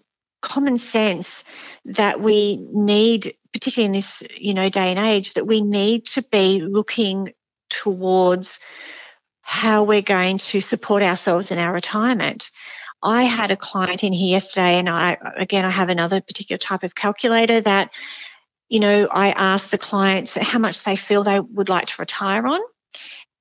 common 0.42 0.78
sense 0.78 1.44
that 1.86 2.20
we 2.20 2.58
need, 2.72 3.36
particularly 3.52 3.86
in 3.88 3.92
this, 3.92 4.24
you 4.38 4.54
know, 4.54 4.70
day 4.70 4.90
and 4.90 5.00
age, 5.00 5.36
that 5.36 5.46
we 5.46 5.62
need 5.62 6.06
to 6.08 6.24
be 6.24 6.62
looking 6.62 7.34
towards 7.70 8.60
how 9.42 9.84
we're 9.84 10.02
going 10.02 10.38
to 10.40 10.62
support 10.62 11.04
ourselves 11.04 11.52
in 11.52 11.60
our 11.60 11.74
retirement. 11.74 12.50
I 13.04 13.24
had 13.24 13.52
a 13.52 13.58
client 13.58 14.04
in 14.04 14.14
here 14.14 14.32
yesterday, 14.32 14.80
and 14.80 14.90
I 14.90 15.18
again 15.36 15.66
I 15.66 15.70
have 15.70 15.90
another 15.90 16.22
particular 16.22 16.58
type 16.58 16.84
of 16.84 16.96
calculator 16.96 17.60
that 17.60 17.92
you 18.74 18.80
know, 18.80 19.08
I 19.12 19.30
ask 19.30 19.70
the 19.70 19.78
clients 19.78 20.34
how 20.34 20.58
much 20.58 20.84
they 20.84 20.96
feel 20.96 21.24
they 21.24 21.40
would 21.40 21.70
like 21.70 21.86
to 21.86 21.94
retire 22.00 22.48
on. 22.48 22.60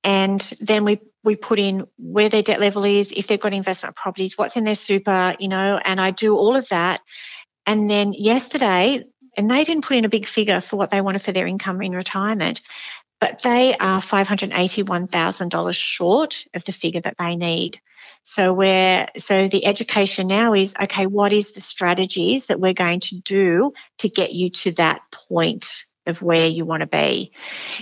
And 0.05 0.43
then 0.61 0.85
we, 0.85 1.01
we 1.25 1.37
put 1.37 1.59
in 1.59 1.87
where 1.97 2.29
their 2.29 2.43
debt 2.43 2.61
level 2.61 2.85
is, 2.85 3.13
if 3.13 3.29
they've 3.29 3.41
got 3.41 3.55
investment 3.55 3.97
properties, 3.97 4.37
what's 4.37 4.59
in 4.59 4.65
their 4.65 4.75
super, 4.75 5.35
you 5.39 5.49
know, 5.49 5.81
and 5.83 5.99
I 5.99 6.11
do 6.11 6.37
all 6.37 6.55
of 6.55 6.69
that. 6.69 7.01
And 7.65 7.89
then 7.89 8.13
yesterday, 8.13 9.05
and 9.35 9.51
they 9.51 9.65
didn't 9.65 9.87
put 9.87 9.97
in 9.97 10.05
a 10.05 10.11
big 10.11 10.27
figure 10.27 10.61
for 10.61 10.77
what 10.77 10.91
they 10.91 11.01
wanted 11.01 11.23
for 11.23 11.33
their 11.33 11.47
income 11.47 11.81
in 11.81 11.93
retirement, 11.93 12.61
but 13.19 13.41
they 13.41 13.75
are 13.75 14.03
$581,000 14.03 15.75
short 15.75 16.45
of 16.53 16.67
the 16.67 16.73
figure 16.73 17.01
that 17.01 17.17
they 17.19 17.37
need. 17.37 17.81
So 18.25 18.53
where 18.53 19.09
so 19.19 19.49
the 19.49 19.67
education 19.67 20.29
now 20.29 20.55
is 20.55 20.75
okay, 20.81 21.07
what 21.07 21.33
is 21.33 21.53
the 21.53 21.61
strategies 21.61 22.47
that 22.47 22.61
we're 22.61 22.75
going 22.75 23.01
to 23.01 23.21
do 23.21 23.73
to 23.99 24.09
get 24.09 24.33
you 24.33 24.51
to 24.51 24.73
that 24.73 25.03
point 25.11 25.67
of 26.07 26.21
where 26.21 26.47
you 26.47 26.65
want 26.65 26.81
to 26.81 26.87
be. 26.87 27.33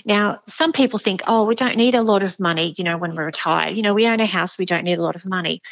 Now, 0.05 0.41
some 0.47 0.73
people 0.73 0.99
think, 0.99 1.23
oh, 1.27 1.45
we 1.45 1.55
don't 1.55 1.77
need 1.77 1.95
a 1.95 2.03
lot 2.03 2.23
of 2.23 2.39
money, 2.39 2.75
you 2.77 2.85
know, 2.85 2.99
when 2.99 3.13
we 3.13 3.25
retire. 3.25 3.71
You 3.71 3.83
know, 3.83 3.95
we 3.95 4.07
own 4.07 4.21
a 4.21 4.27
house, 4.27 4.59
we 4.59 4.67
don't 4.67 4.85
need 4.85 4.99
a 4.99 5.03
lot 5.03 5.17
of 5.17 5.25
money. 5.25 5.63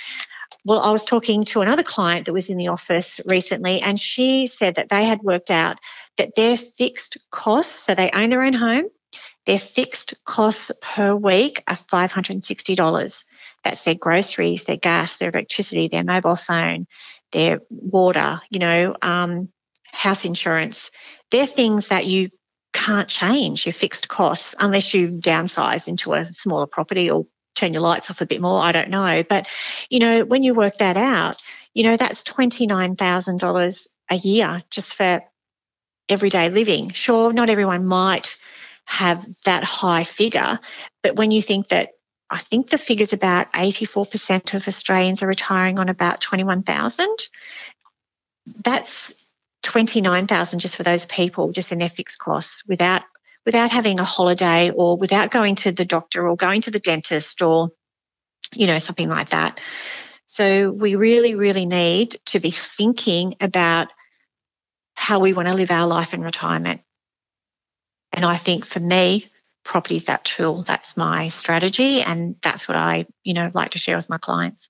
Well, 0.65 0.81
I 0.81 0.91
was 0.91 1.05
talking 1.05 1.45
to 1.47 1.61
another 1.61 1.83
client 1.83 2.27
that 2.27 2.33
was 2.33 2.51
in 2.51 2.59
the 2.59 2.69
office 2.69 3.21
recently, 3.27 3.81
and 3.81 3.99
she 4.01 4.47
said 4.47 4.77
that 4.77 4.89
they 4.89 5.05
had 5.05 5.23
worked 5.23 5.51
out 5.51 5.79
that 6.17 6.35
their 6.37 6.57
fixed 6.57 7.19
costs, 7.31 7.85
so 7.85 7.95
they 7.95 8.11
own 8.11 8.31
their 8.31 8.43
own 8.43 8.55
home, 8.55 8.87
their 9.47 9.59
fixed 9.59 10.15
costs 10.25 10.73
per 10.83 11.15
week 11.15 11.63
are 11.69 11.77
$560. 11.77 13.25
That's 13.65 13.85
their 13.85 13.95
groceries, 13.95 14.65
their 14.65 14.77
gas, 14.77 15.19
their 15.19 15.31
electricity, 15.31 15.89
their 15.89 16.05
mobile 16.05 16.37
phone, 16.37 16.87
their 17.33 17.61
water, 17.71 18.41
you 18.51 18.59
know, 18.59 18.97
um, 19.03 19.49
house 19.85 20.25
insurance. 20.25 20.91
They're 21.31 21.47
things 21.47 21.89
that 21.89 22.07
you 22.07 22.31
can't 22.73 23.09
change 23.09 23.67
your 23.67 23.73
fixed 23.73 24.09
costs 24.09 24.55
unless 24.59 24.95
you 24.95 25.09
downsize 25.09 25.89
into 25.89 26.13
a 26.13 26.33
smaller 26.33 26.67
property 26.67 27.11
or 27.11 27.27
turn 27.55 27.73
your 27.73 27.83
lights 27.83 28.11
off 28.11 28.21
a 28.21 28.27
bit 28.27 28.41
more. 28.41 28.61
I 28.61 28.73
don't 28.73 28.91
know. 28.91 29.25
But, 29.29 29.49
you 29.91 29.99
know, 29.99 30.25
when 30.25 30.43
you 30.43 30.55
work 30.55 30.77
that 30.79 30.97
out, 30.97 31.43
you 31.75 31.83
know, 31.83 31.97
that's 31.97 32.23
$29,000 32.23 33.89
a 34.11 34.17
year 34.17 34.63
just 34.71 34.95
for 34.95 35.23
everyday 36.09 36.51
living. 36.51 36.91
Sure, 36.91 37.33
not 37.33 37.51
everyone 37.51 37.85
might 37.85 38.39
have 38.85 39.27
that 39.45 39.65
high 39.65 40.05
figure. 40.05 40.59
But 41.03 41.17
when 41.17 41.31
you 41.31 41.43
think 41.43 41.69
that 41.69 41.91
I 42.31 42.39
think 42.39 42.69
the 42.69 42.79
figure's 42.79 43.13
about 43.13 43.53
84% 43.53 44.55
of 44.55 44.69
Australians 44.69 45.23
are 45.23 45.27
retiring 45.27 45.79
on 45.79 45.89
about 45.89 46.21
21,000. 46.21 47.09
That's 48.63 49.25
29,000 49.63 50.59
just 50.59 50.77
for 50.77 50.83
those 50.83 51.07
people, 51.07 51.53
just 51.53 51.73
in 51.73 51.79
their 51.79 51.89
fixed 51.89 52.19
costs 52.19 52.65
without 52.67 53.03
without 53.47 53.71
having 53.71 53.99
a 53.99 54.05
holiday 54.05 54.71
or 54.71 54.99
without 54.99 55.31
going 55.31 55.55
to 55.55 55.73
the 55.73 55.85
doctor 55.85 56.29
or 56.29 56.37
going 56.37 56.61
to 56.61 56.71
the 56.71 56.81
dentist 56.81 57.41
or 57.41 57.71
you 58.55 58.67
know 58.67 58.79
something 58.79 59.09
like 59.09 59.31
that. 59.31 59.63
So 60.27 60.71
we 60.71 60.97
really 60.97 61.35
really 61.35 61.67
need 61.67 62.11
to 62.27 62.41
be 62.41 62.51
thinking 62.51 63.37
about 63.41 63.89
how 64.95 65.21
we 65.21 65.33
want 65.33 65.49
to 65.49 65.55
live 65.55 65.71
our 65.71 65.87
life 65.87 66.13
in 66.13 66.23
retirement. 66.23 66.83
And 68.13 68.25
I 68.25 68.37
think 68.37 68.67
for 68.67 68.81
me, 68.81 69.31
property's 69.69 70.07
that 70.07 70.25
tool. 70.25 70.65
That's 70.65 70.97
my 70.97 71.29
strategy, 71.29 72.01
and 72.03 72.35
that's 72.43 72.67
what 72.67 72.77
I, 72.77 73.07
you 73.23 73.35
know, 73.35 73.51
like 73.55 73.73
to 73.73 73.79
share 73.79 73.97
with 73.97 74.09
my 74.09 74.19
clients. 74.19 74.69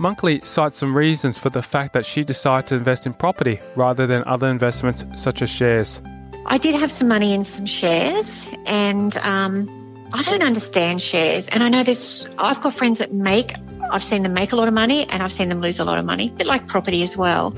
Monkley 0.00 0.40
cites 0.40 0.76
some 0.76 0.98
reasons 0.98 1.38
for 1.38 1.50
the 1.50 1.62
fact 1.62 1.92
that 1.92 2.04
she 2.04 2.24
decided 2.24 2.66
to 2.66 2.74
invest 2.74 3.06
in 3.06 3.14
property 3.14 3.60
rather 3.76 4.06
than 4.06 4.24
other 4.26 4.48
investments 4.48 5.04
such 5.14 5.40
as 5.40 5.48
shares. 5.48 6.02
I 6.46 6.58
did 6.58 6.74
have 6.74 6.90
some 6.90 7.08
money 7.08 7.32
in 7.32 7.44
some 7.44 7.64
shares, 7.64 8.50
and 8.66 9.16
um, 9.18 9.68
I 10.12 10.22
don't 10.24 10.42
understand 10.42 11.00
shares. 11.00 11.46
And 11.46 11.62
I 11.62 11.68
know 11.68 11.84
there's, 11.84 12.26
I've 12.36 12.60
got 12.60 12.74
friends 12.74 12.98
that 12.98 13.12
make, 13.12 13.52
I've 13.94 14.04
seen 14.04 14.22
them 14.24 14.34
make 14.34 14.52
a 14.52 14.56
lot 14.56 14.68
of 14.68 14.74
money, 14.74 15.08
and 15.08 15.22
I've 15.22 15.32
seen 15.32 15.48
them 15.48 15.60
lose 15.60 15.78
a 15.78 15.84
lot 15.84 15.98
of 15.98 16.04
money, 16.04 16.28
a 16.28 16.32
bit 16.32 16.46
like 16.46 16.66
property 16.66 17.02
as 17.02 17.16
well. 17.16 17.54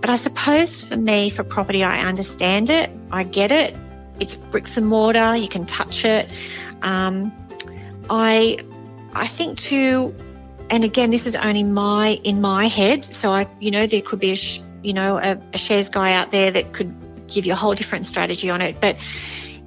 But 0.00 0.10
I 0.10 0.16
suppose 0.16 0.82
for 0.82 0.96
me, 0.96 1.30
for 1.30 1.44
property, 1.44 1.84
I 1.84 2.00
understand 2.00 2.70
it, 2.70 2.90
I 3.12 3.24
get 3.24 3.52
it. 3.52 3.76
It's 4.18 4.34
bricks 4.34 4.76
and 4.76 4.86
mortar, 4.86 5.36
you 5.36 5.48
can 5.48 5.66
touch 5.66 6.04
it. 6.04 6.28
Um, 6.82 7.32
I, 8.08 8.58
I 9.14 9.26
think 9.26 9.58
too 9.58 10.14
and 10.70 10.82
again, 10.84 11.10
this 11.10 11.26
is 11.26 11.36
only 11.36 11.62
my 11.62 12.20
in 12.24 12.40
my 12.40 12.66
head. 12.66 13.04
So 13.04 13.30
I, 13.30 13.46
you 13.60 13.70
know, 13.70 13.86
there 13.86 14.00
could 14.00 14.20
be 14.20 14.32
a, 14.32 14.36
you 14.82 14.92
know, 14.92 15.18
a, 15.18 15.38
a 15.52 15.58
shares 15.58 15.88
guy 15.88 16.14
out 16.14 16.32
there 16.32 16.50
that 16.50 16.72
could 16.72 16.94
give 17.28 17.46
you 17.46 17.52
a 17.52 17.56
whole 17.56 17.74
different 17.74 18.06
strategy 18.06 18.50
on 18.50 18.60
it. 18.60 18.80
But 18.80 18.96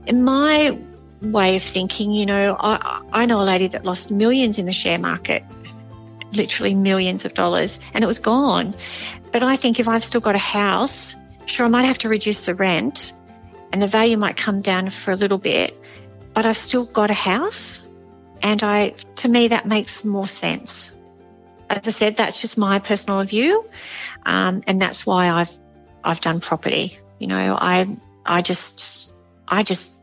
in 0.06 0.24
my 0.24 0.78
way 1.22 1.56
of 1.56 1.64
thinking, 1.64 2.12
you 2.12 2.26
know, 2.26 2.56
I, 2.60 3.04
I 3.12 3.26
know 3.26 3.42
a 3.42 3.44
lady 3.44 3.68
that 3.68 3.86
lost 3.86 4.12
millions 4.12 4.60
in 4.60 4.66
the 4.66 4.74
share 4.74 5.00
market, 5.00 5.44
literally 6.34 6.76
millions 6.76 7.26
of 7.26 7.34
dollars, 7.34 7.80
and 7.94 8.04
it 8.04 8.08
was 8.08 8.20
gone. 8.20 8.76
But 9.32 9.44
I 9.44 9.56
think 9.56 9.80
if 9.80 9.88
I've 9.88 10.04
still 10.04 10.22
got 10.22 10.36
a 10.36 10.40
house, 10.40 11.16
sure, 11.46 11.66
I 11.66 11.70
might 11.70 11.86
have 11.86 12.00
to 12.00 12.10
reduce 12.10 12.46
the 12.46 12.56
rent 12.56 13.14
and 13.72 13.82
the 13.82 13.88
value 13.88 14.18
might 14.18 14.38
come 14.38 14.62
down 14.62 14.90
for 14.90 15.12
a 15.12 15.16
little 15.16 15.38
bit, 15.38 15.76
but 16.34 16.46
I've 16.46 16.58
still 16.58 16.86
got 16.86 17.10
a 17.10 17.14
house 17.14 17.82
and 18.42 18.64
I, 18.64 18.90
to 19.16 19.30
me, 19.30 19.50
that 19.50 19.66
makes 19.66 20.06
more 20.06 20.28
sense. 20.28 20.92
As 21.70 21.88
I 21.88 21.92
said, 21.92 22.18
that's 22.18 22.40
just 22.40 22.58
my 22.58 22.80
personal 22.80 23.24
view, 23.26 23.66
um, 24.26 24.64
and 24.68 24.82
that's 24.82 25.06
why 25.06 25.30
I've 25.30 25.52
I've 26.04 26.22
done 26.22 26.40
property. 26.40 26.98
You 27.20 27.28
know, 27.28 27.58
I 27.60 27.98
I 28.26 28.42
just 28.42 29.14
I 29.48 29.64
just 29.64 29.94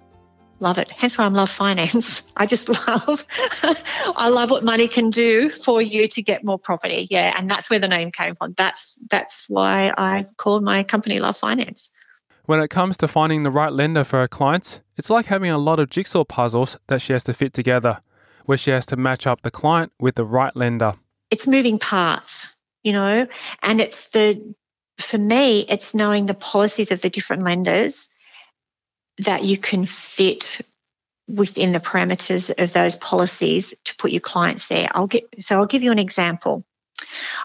love 0.64 0.78
it. 0.78 0.90
Hence 0.90 1.16
why 1.16 1.26
I 1.26 1.28
love 1.28 1.50
finance. 1.50 2.24
I 2.36 2.46
just 2.46 2.68
love 2.68 3.20
I 4.16 4.28
love 4.28 4.50
what 4.50 4.64
money 4.64 4.88
can 4.88 5.10
do 5.10 5.50
for 5.50 5.80
you 5.80 6.08
to 6.08 6.22
get 6.22 6.42
more 6.42 6.58
property. 6.58 7.06
Yeah, 7.10 7.34
and 7.38 7.48
that's 7.48 7.70
where 7.70 7.78
the 7.78 7.88
name 7.88 8.10
came 8.10 8.34
from. 8.34 8.54
That's 8.56 8.98
that's 9.10 9.48
why 9.48 9.92
I 9.96 10.26
called 10.38 10.64
my 10.64 10.82
company 10.82 11.20
Love 11.20 11.36
Finance. 11.36 11.90
When 12.46 12.60
it 12.60 12.68
comes 12.68 12.96
to 12.98 13.08
finding 13.08 13.42
the 13.42 13.50
right 13.50 13.72
lender 13.72 14.04
for 14.04 14.18
her 14.20 14.28
clients, 14.28 14.80
it's 14.96 15.08
like 15.08 15.26
having 15.26 15.50
a 15.50 15.58
lot 15.58 15.78
of 15.78 15.88
jigsaw 15.88 16.24
puzzles 16.24 16.78
that 16.88 17.00
she 17.00 17.12
has 17.12 17.24
to 17.24 17.32
fit 17.32 17.54
together 17.54 18.00
where 18.44 18.58
she 18.58 18.70
has 18.70 18.86
to 18.86 18.96
match 18.96 19.26
up 19.26 19.42
the 19.42 19.50
client 19.50 19.92
with 19.98 20.16
the 20.16 20.24
right 20.24 20.54
lender. 20.54 20.94
It's 21.30 21.46
moving 21.46 21.78
parts, 21.78 22.48
you 22.82 22.92
know, 22.92 23.26
and 23.62 23.80
it's 23.80 24.08
the, 24.08 24.54
for 24.98 25.18
me, 25.18 25.64
it's 25.68 25.94
knowing 25.94 26.26
the 26.26 26.34
policies 26.34 26.92
of 26.92 27.00
the 27.00 27.10
different 27.10 27.42
lenders 27.42 28.10
that 29.18 29.44
you 29.44 29.58
can 29.58 29.86
fit 29.86 30.60
within 31.28 31.72
the 31.72 31.80
parameters 31.80 32.50
of 32.62 32.72
those 32.72 32.96
policies 32.96 33.74
to 33.84 33.96
put 33.96 34.10
your 34.10 34.20
clients 34.20 34.68
there. 34.68 34.88
I'll 34.94 35.06
get, 35.06 35.24
so 35.38 35.56
I'll 35.56 35.66
give 35.66 35.82
you 35.82 35.92
an 35.92 35.98
example. 35.98 36.64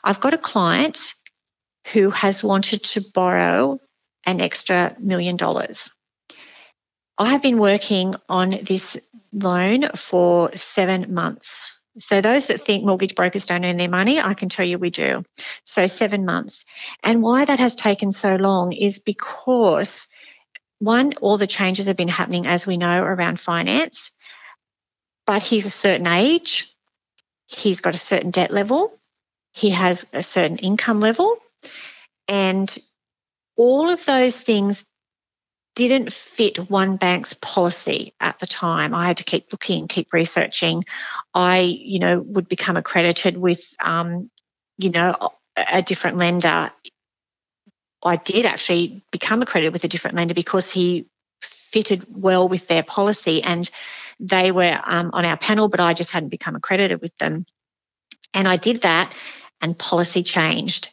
I've 0.04 0.20
got 0.20 0.34
a 0.34 0.38
client 0.38 1.14
who 1.94 2.10
has 2.10 2.44
wanted 2.44 2.84
to 2.84 3.02
borrow 3.14 3.80
an 4.26 4.42
extra 4.42 4.96
million 5.00 5.38
dollars. 5.38 5.92
I 7.18 7.32
have 7.32 7.42
been 7.42 7.60
working 7.60 8.16
on 8.28 8.60
this 8.64 8.98
loan 9.34 9.90
for 9.96 10.56
seven 10.56 11.14
months. 11.14 11.82
So, 11.98 12.22
those 12.22 12.48
that 12.48 12.66
think 12.66 12.86
mortgage 12.86 13.16
brokers 13.16 13.46
don't 13.46 13.66
earn 13.66 13.76
their 13.76 13.90
money, 13.90 14.22
I 14.22 14.34
can 14.36 14.48
tell 14.48 14.66
you 14.66 14.78
we 14.78 14.90
do. 14.90 15.24
So, 15.66 15.86
seven 15.86 16.24
months. 16.24 16.66
And 17.04 17.22
why 17.22 17.44
that 17.44 17.60
has 17.60 17.76
taken 17.76 18.14
so 18.14 18.36
long 18.36 18.72
is 18.72 19.00
because 19.00 20.08
one, 20.80 21.14
all 21.22 21.38
the 21.38 21.48
changes 21.48 21.88
have 21.88 21.98
been 21.98 22.08
happening, 22.08 22.48
as 22.48 22.66
we 22.66 22.78
know, 22.78 23.04
around 23.04 23.40
finance, 23.40 24.12
but 25.26 25.42
he's 25.42 25.66
a 25.66 25.70
certain 25.72 26.08
age, 26.08 26.74
he's 27.48 27.82
got 27.82 27.96
a 27.96 28.00
certain 28.00 28.32
debt 28.32 28.52
level, 28.52 28.92
he 29.54 29.70
has 29.70 30.10
a 30.14 30.24
certain 30.24 30.58
income 30.58 31.00
level, 31.00 31.38
and 32.28 32.76
all 33.58 33.90
of 33.90 34.06
those 34.06 34.42
things 34.42 34.86
didn't 35.76 36.12
fit 36.12 36.70
one 36.70 36.98
bank's 36.98 37.34
policy 37.34 38.14
at 38.20 38.40
the 38.40 38.48
time. 38.48 38.94
I 38.94 39.08
had 39.08 39.18
to 39.18 39.24
keep 39.24 39.52
looking, 39.52 39.88
keep 39.88 40.12
researching. 40.12 40.84
I, 41.34 41.60
you 41.60 42.00
know, 42.00 42.20
would 42.20 42.50
become 42.50 42.76
accredited 42.76 43.38
with, 43.38 43.74
um, 43.80 44.30
you 44.78 44.90
know, 44.90 45.32
a 45.56 45.82
different 45.82 46.18
lender. 46.18 46.72
I 48.04 48.16
did 48.16 48.46
actually 48.46 49.02
become 49.12 49.42
accredited 49.42 49.74
with 49.74 49.84
a 49.84 49.88
different 49.88 50.16
lender 50.16 50.34
because 50.34 50.72
he 50.72 51.08
fitted 51.42 52.06
well 52.10 52.48
with 52.48 52.68
their 52.68 52.84
policy 52.84 53.44
and 53.44 53.70
they 54.20 54.52
were 54.52 54.80
um, 54.84 55.12
on 55.14 55.26
our 55.26 55.38
panel, 55.38 55.70
but 55.70 55.80
I 55.80 55.94
just 55.94 56.12
hadn't 56.12 56.30
become 56.30 56.56
accredited 56.56 57.02
with 57.02 57.16
them. 57.18 57.46
And 58.34 58.48
I 58.48 58.58
did 58.58 58.82
that 58.82 59.14
and 59.62 59.78
policy 59.78 60.24
changed. 60.24 60.90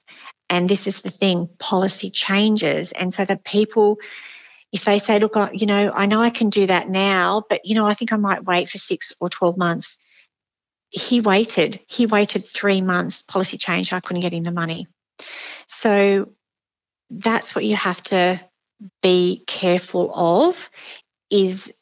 And 0.48 0.68
this 0.68 0.86
is 0.86 1.02
the 1.02 1.10
thing 1.10 1.48
policy 1.58 2.10
changes. 2.10 2.92
And 2.92 3.12
so 3.12 3.24
the 3.24 3.36
people, 3.36 3.98
if 4.72 4.84
they 4.84 4.98
say, 4.98 5.18
look, 5.18 5.36
I, 5.36 5.50
you 5.52 5.66
know, 5.66 5.90
I 5.92 6.06
know 6.06 6.20
I 6.20 6.30
can 6.30 6.50
do 6.50 6.66
that 6.66 6.88
now, 6.88 7.44
but, 7.48 7.64
you 7.64 7.74
know, 7.74 7.86
I 7.86 7.94
think 7.94 8.12
I 8.12 8.16
might 8.16 8.44
wait 8.44 8.68
for 8.68 8.78
six 8.78 9.12
or 9.20 9.28
12 9.28 9.56
months. 9.56 9.98
He 10.90 11.20
waited. 11.20 11.80
He 11.88 12.06
waited 12.06 12.46
three 12.46 12.80
months. 12.80 13.22
Policy 13.22 13.58
changed. 13.58 13.92
I 13.92 14.00
couldn't 14.00 14.22
get 14.22 14.32
into 14.32 14.52
money. 14.52 14.86
So 15.66 16.30
that's 17.10 17.54
what 17.54 17.64
you 17.64 17.76
have 17.76 18.02
to 18.04 18.40
be 19.02 19.42
careful 19.46 20.10
of 20.14 20.70
is 21.30 21.72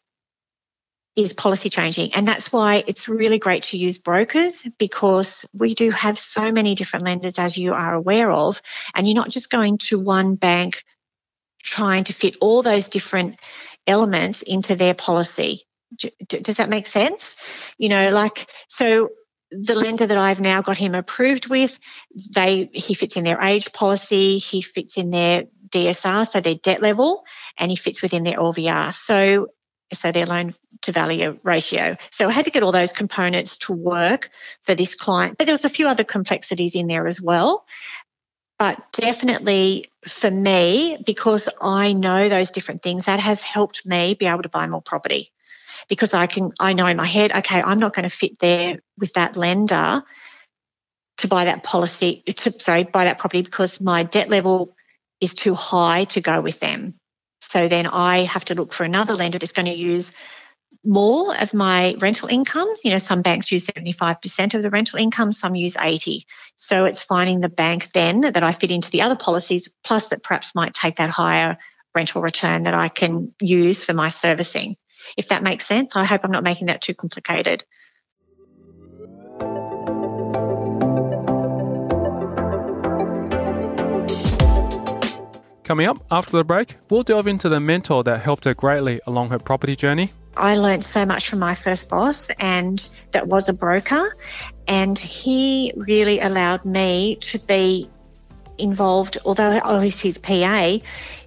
is 1.16 1.32
policy 1.32 1.70
changing. 1.70 2.12
And 2.14 2.26
that's 2.26 2.52
why 2.52 2.82
it's 2.86 3.08
really 3.08 3.38
great 3.38 3.64
to 3.64 3.78
use 3.78 3.98
brokers 3.98 4.66
because 4.78 5.46
we 5.52 5.74
do 5.74 5.90
have 5.90 6.18
so 6.18 6.50
many 6.50 6.74
different 6.74 7.04
lenders, 7.04 7.38
as 7.38 7.56
you 7.56 7.72
are 7.72 7.94
aware 7.94 8.30
of. 8.30 8.60
And 8.94 9.06
you're 9.06 9.14
not 9.14 9.30
just 9.30 9.50
going 9.50 9.78
to 9.78 10.00
one 10.00 10.34
bank 10.34 10.82
trying 11.62 12.04
to 12.04 12.12
fit 12.12 12.36
all 12.40 12.62
those 12.62 12.88
different 12.88 13.38
elements 13.86 14.42
into 14.42 14.74
their 14.74 14.94
policy. 14.94 15.62
Does 16.26 16.56
that 16.56 16.68
make 16.68 16.88
sense? 16.88 17.36
You 17.78 17.90
know, 17.90 18.10
like, 18.10 18.48
so 18.68 19.10
the 19.62 19.74
lender 19.74 20.06
that 20.06 20.18
I've 20.18 20.40
now 20.40 20.62
got 20.62 20.78
him 20.78 20.94
approved 20.94 21.48
with, 21.48 21.78
they 22.34 22.70
he 22.72 22.94
fits 22.94 23.16
in 23.16 23.24
their 23.24 23.40
age 23.40 23.72
policy, 23.72 24.38
he 24.38 24.62
fits 24.62 24.96
in 24.96 25.10
their 25.10 25.44
DSR, 25.68 26.30
so 26.30 26.40
their 26.40 26.54
debt 26.54 26.82
level, 26.82 27.24
and 27.58 27.70
he 27.70 27.76
fits 27.76 28.02
within 28.02 28.24
their 28.24 28.36
LVR. 28.36 28.92
So 28.94 29.48
so 29.92 30.12
their 30.12 30.26
loan 30.26 30.54
to 30.82 30.92
value 30.92 31.38
ratio. 31.42 31.96
So 32.10 32.28
I 32.28 32.32
had 32.32 32.46
to 32.46 32.50
get 32.50 32.62
all 32.62 32.72
those 32.72 32.92
components 32.92 33.58
to 33.58 33.72
work 33.72 34.30
for 34.62 34.74
this 34.74 34.94
client. 34.94 35.38
But 35.38 35.44
there 35.46 35.54
was 35.54 35.64
a 35.64 35.70
few 35.70 35.86
other 35.86 36.04
complexities 36.04 36.74
in 36.74 36.86
there 36.86 37.06
as 37.06 37.20
well. 37.20 37.64
But 38.58 38.92
definitely 38.92 39.90
for 40.06 40.30
me, 40.30 40.98
because 41.04 41.48
I 41.60 41.92
know 41.92 42.28
those 42.28 42.50
different 42.50 42.82
things, 42.82 43.06
that 43.06 43.20
has 43.20 43.42
helped 43.42 43.86
me 43.86 44.14
be 44.14 44.26
able 44.26 44.42
to 44.42 44.48
buy 44.48 44.66
more 44.66 44.82
property. 44.82 45.32
Because 45.88 46.14
I 46.14 46.26
can, 46.26 46.52
I 46.58 46.72
know 46.72 46.86
in 46.86 46.96
my 46.96 47.06
head, 47.06 47.32
okay, 47.32 47.62
I'm 47.62 47.78
not 47.78 47.94
going 47.94 48.08
to 48.08 48.14
fit 48.14 48.38
there 48.38 48.80
with 48.98 49.12
that 49.14 49.36
lender 49.36 50.02
to 51.18 51.28
buy 51.28 51.44
that 51.44 51.62
policy, 51.62 52.22
to, 52.26 52.50
sorry, 52.52 52.84
buy 52.84 53.04
that 53.04 53.18
property 53.18 53.42
because 53.42 53.80
my 53.80 54.02
debt 54.02 54.28
level 54.28 54.74
is 55.20 55.34
too 55.34 55.54
high 55.54 56.04
to 56.04 56.20
go 56.20 56.40
with 56.40 56.60
them. 56.60 56.94
So 57.40 57.68
then 57.68 57.86
I 57.86 58.20
have 58.20 58.46
to 58.46 58.54
look 58.54 58.72
for 58.72 58.84
another 58.84 59.14
lender 59.14 59.38
that's 59.38 59.52
going 59.52 59.66
to 59.66 59.72
use 59.72 60.14
more 60.84 61.36
of 61.40 61.54
my 61.54 61.94
rental 61.98 62.28
income. 62.28 62.68
You 62.82 62.90
know, 62.90 62.98
some 62.98 63.22
banks 63.22 63.52
use 63.52 63.66
75% 63.66 64.54
of 64.54 64.62
the 64.62 64.70
rental 64.70 64.98
income, 64.98 65.32
some 65.32 65.54
use 65.54 65.76
80. 65.76 66.26
So 66.56 66.84
it's 66.84 67.02
finding 67.02 67.40
the 67.40 67.48
bank 67.48 67.90
then 67.92 68.22
that 68.22 68.42
I 68.42 68.52
fit 68.52 68.70
into 68.70 68.90
the 68.90 69.02
other 69.02 69.16
policies, 69.16 69.72
plus 69.84 70.08
that 70.08 70.22
perhaps 70.22 70.54
might 70.54 70.74
take 70.74 70.96
that 70.96 71.10
higher 71.10 71.58
rental 71.94 72.22
return 72.22 72.64
that 72.64 72.74
I 72.74 72.88
can 72.88 73.34
use 73.40 73.84
for 73.84 73.94
my 73.94 74.08
servicing. 74.08 74.76
If 75.16 75.28
that 75.28 75.42
makes 75.42 75.66
sense, 75.66 75.96
I 75.96 76.04
hope 76.04 76.24
I'm 76.24 76.30
not 76.30 76.44
making 76.44 76.66
that 76.68 76.82
too 76.82 76.94
complicated. 76.94 77.64
Coming 85.64 85.86
up 85.86 85.96
after 86.10 86.36
the 86.36 86.44
break, 86.44 86.76
we'll 86.90 87.02
delve 87.02 87.26
into 87.26 87.48
the 87.48 87.58
mentor 87.58 88.04
that 88.04 88.20
helped 88.20 88.44
her 88.44 88.54
greatly 88.54 89.00
along 89.06 89.30
her 89.30 89.38
property 89.38 89.74
journey 89.74 90.10
I 90.36 90.56
learned 90.56 90.84
so 90.84 91.06
much 91.06 91.28
from 91.28 91.38
my 91.38 91.54
first 91.54 91.88
boss, 91.88 92.30
and 92.38 92.88
that 93.12 93.28
was 93.28 93.48
a 93.48 93.52
broker. 93.52 94.16
And 94.66 94.98
he 94.98 95.72
really 95.76 96.20
allowed 96.20 96.64
me 96.64 97.16
to 97.16 97.38
be 97.38 97.88
involved, 98.58 99.18
although 99.24 99.50
I 99.50 99.84
was 99.84 100.00
his 100.00 100.18
PA, 100.18 100.78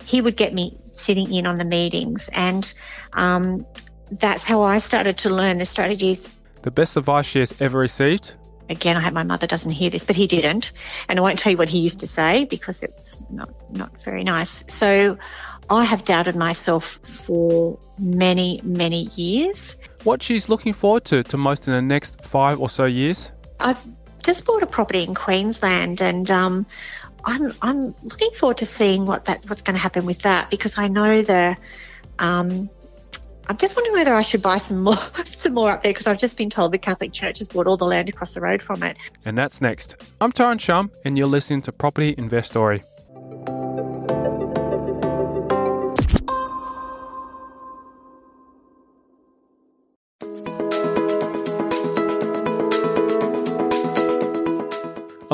he 0.05 0.21
would 0.21 0.35
get 0.35 0.53
me 0.53 0.77
sitting 0.97 1.33
in 1.33 1.45
on 1.45 1.57
the 1.57 1.65
meetings. 1.65 2.29
And 2.33 2.71
um, 3.13 3.65
that's 4.11 4.43
how 4.43 4.61
I 4.61 4.77
started 4.77 5.17
to 5.19 5.29
learn 5.29 5.57
the 5.57 5.65
strategies. 5.65 6.27
The 6.61 6.71
best 6.71 6.97
advice 6.97 7.25
she 7.25 7.39
has 7.39 7.53
ever 7.61 7.79
received? 7.79 8.33
Again, 8.69 8.97
I 8.97 8.99
hope 8.99 9.13
my 9.13 9.23
mother 9.23 9.47
doesn't 9.47 9.71
hear 9.71 9.89
this, 9.89 10.03
but 10.03 10.15
he 10.15 10.27
didn't. 10.27 10.73
And 11.07 11.19
I 11.19 11.21
won't 11.21 11.39
tell 11.39 11.51
you 11.51 11.57
what 11.57 11.69
he 11.69 11.79
used 11.79 12.01
to 12.01 12.07
say 12.07 12.45
because 12.45 12.83
it's 12.83 13.23
not, 13.29 13.49
not 13.71 13.91
very 14.03 14.23
nice. 14.25 14.65
So 14.67 15.17
I 15.69 15.85
have 15.85 16.03
doubted 16.03 16.35
myself 16.35 16.99
for 17.03 17.79
many, 17.97 18.59
many 18.63 19.03
years. 19.15 19.77
What 20.03 20.21
she's 20.21 20.49
looking 20.49 20.73
forward 20.73 21.05
to 21.05 21.23
to 21.23 21.37
most 21.37 21.67
in 21.67 21.73
the 21.73 21.81
next 21.81 22.25
five 22.25 22.59
or 22.59 22.69
so 22.69 22.85
years? 22.85 23.31
I've 23.59 23.79
just 24.23 24.45
bought 24.45 24.63
a 24.63 24.67
property 24.67 25.03
in 25.03 25.15
Queensland 25.15 26.01
and 26.01 26.29
um, 26.29 26.65
I'm, 27.27 27.51
I'm 27.61 27.93
looking 28.03 28.31
forward 28.31 28.57
to 28.57 28.65
seeing 28.65 29.05
what 29.05 29.25
that 29.25 29.43
what's 29.49 29.61
going 29.61 29.75
to 29.75 29.81
happen 29.81 30.05
with 30.05 30.19
that 30.21 30.49
because 30.49 30.77
I 30.77 30.87
know 30.87 31.21
the 31.21 31.57
um, 32.19 32.69
I'm 33.49 33.57
just 33.57 33.75
wondering 33.75 33.95
whether 33.95 34.13
I 34.13 34.21
should 34.21 34.41
buy 34.41 34.57
some 34.57 34.81
more 34.81 34.95
some 35.25 35.53
more 35.53 35.69
up 35.69 35.83
there 35.83 35.91
because 35.91 36.07
I've 36.07 36.17
just 36.17 36.37
been 36.37 36.49
told 36.49 36.71
the 36.71 36.77
Catholic 36.77 37.11
Church 37.11 37.39
has 37.39 37.49
bought 37.49 37.67
all 37.67 37.75
the 37.75 37.85
land 37.85 38.07
across 38.07 38.33
the 38.33 38.41
road 38.41 38.61
from 38.61 38.81
it. 38.81 38.97
And 39.25 39.37
that's 39.37 39.59
next. 39.59 40.01
I'm 40.21 40.31
Tyrone 40.31 40.57
Shum, 40.57 40.89
and 41.03 41.17
you're 41.17 41.27
listening 41.27 41.61
to 41.63 41.73
Property 41.73 42.15
Investory. 42.17 42.81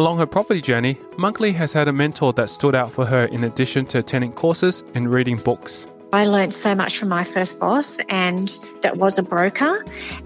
Along 0.04 0.18
her 0.18 0.26
property 0.26 0.60
journey, 0.60 0.98
Monkley 1.18 1.54
has 1.54 1.72
had 1.72 1.88
a 1.88 1.94
mentor 1.94 2.34
that 2.34 2.50
stood 2.50 2.76
out 2.76 2.90
for 2.90 3.06
her 3.06 3.24
in 3.28 3.46
addition 3.46 3.86
to 3.86 4.00
attending 4.00 4.34
courses 4.34 4.84
and 4.96 5.10
reading 5.10 5.38
books. 5.38 5.88
I 6.12 6.26
learned 6.26 6.54
so 6.54 6.76
much 6.76 6.98
from 6.98 7.08
my 7.08 7.24
first 7.24 7.58
boss, 7.58 8.00
and 8.10 8.50
that 8.82 8.98
was 8.98 9.18
a 9.18 9.24
broker. 9.24 9.86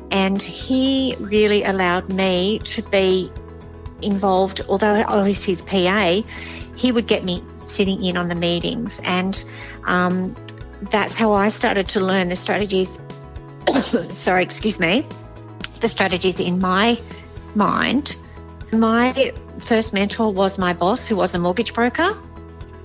And 0.10 0.42
he 0.42 1.16
really 1.20 1.64
allowed 1.64 2.12
me 2.12 2.58
to 2.74 2.82
be 2.90 3.32
involved, 4.02 4.62
although 4.68 4.96
I 4.96 5.28
was 5.28 5.46
his 5.46 5.62
PA, 5.62 6.24
he 6.76 6.92
would 6.92 7.06
get 7.06 7.24
me 7.24 7.44
sitting 7.54 8.04
in 8.04 8.18
on 8.18 8.30
the 8.30 8.36
meetings. 8.36 9.00
And 9.04 9.46
um, 9.86 10.36
that's 10.90 11.14
how 11.14 11.34
I 11.34 11.50
started 11.50 11.88
to 11.90 12.00
learn 12.00 12.30
the 12.30 12.36
strategies. 12.36 13.00
sorry, 14.10 14.42
excuse 14.42 14.80
me. 14.80 15.06
The 15.82 15.90
strategies 15.90 16.40
in 16.40 16.58
my 16.58 17.00
mind. 17.54 18.18
My 18.72 19.34
first 19.60 19.94
mentor 19.94 20.32
was 20.32 20.60
my 20.60 20.74
boss, 20.74 21.06
who 21.06 21.16
was 21.16 21.34
a 21.34 21.40
mortgage 21.40 21.74
broker. 21.74 22.10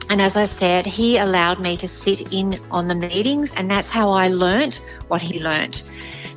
And 0.09 0.21
as 0.21 0.37
I 0.37 0.45
said, 0.45 0.87
he 0.87 1.17
allowed 1.17 1.59
me 1.59 1.77
to 1.79 1.89
sit 1.89 2.33
in 2.33 2.61
on 2.71 2.87
the 2.87 2.95
meetings, 2.95 3.55
and 3.55 3.71
that's 3.71 3.89
how 3.89 4.11
I 4.11 4.29
learnt 4.29 4.85
what 5.09 5.23
he 5.23 5.41
learnt. 5.41 5.89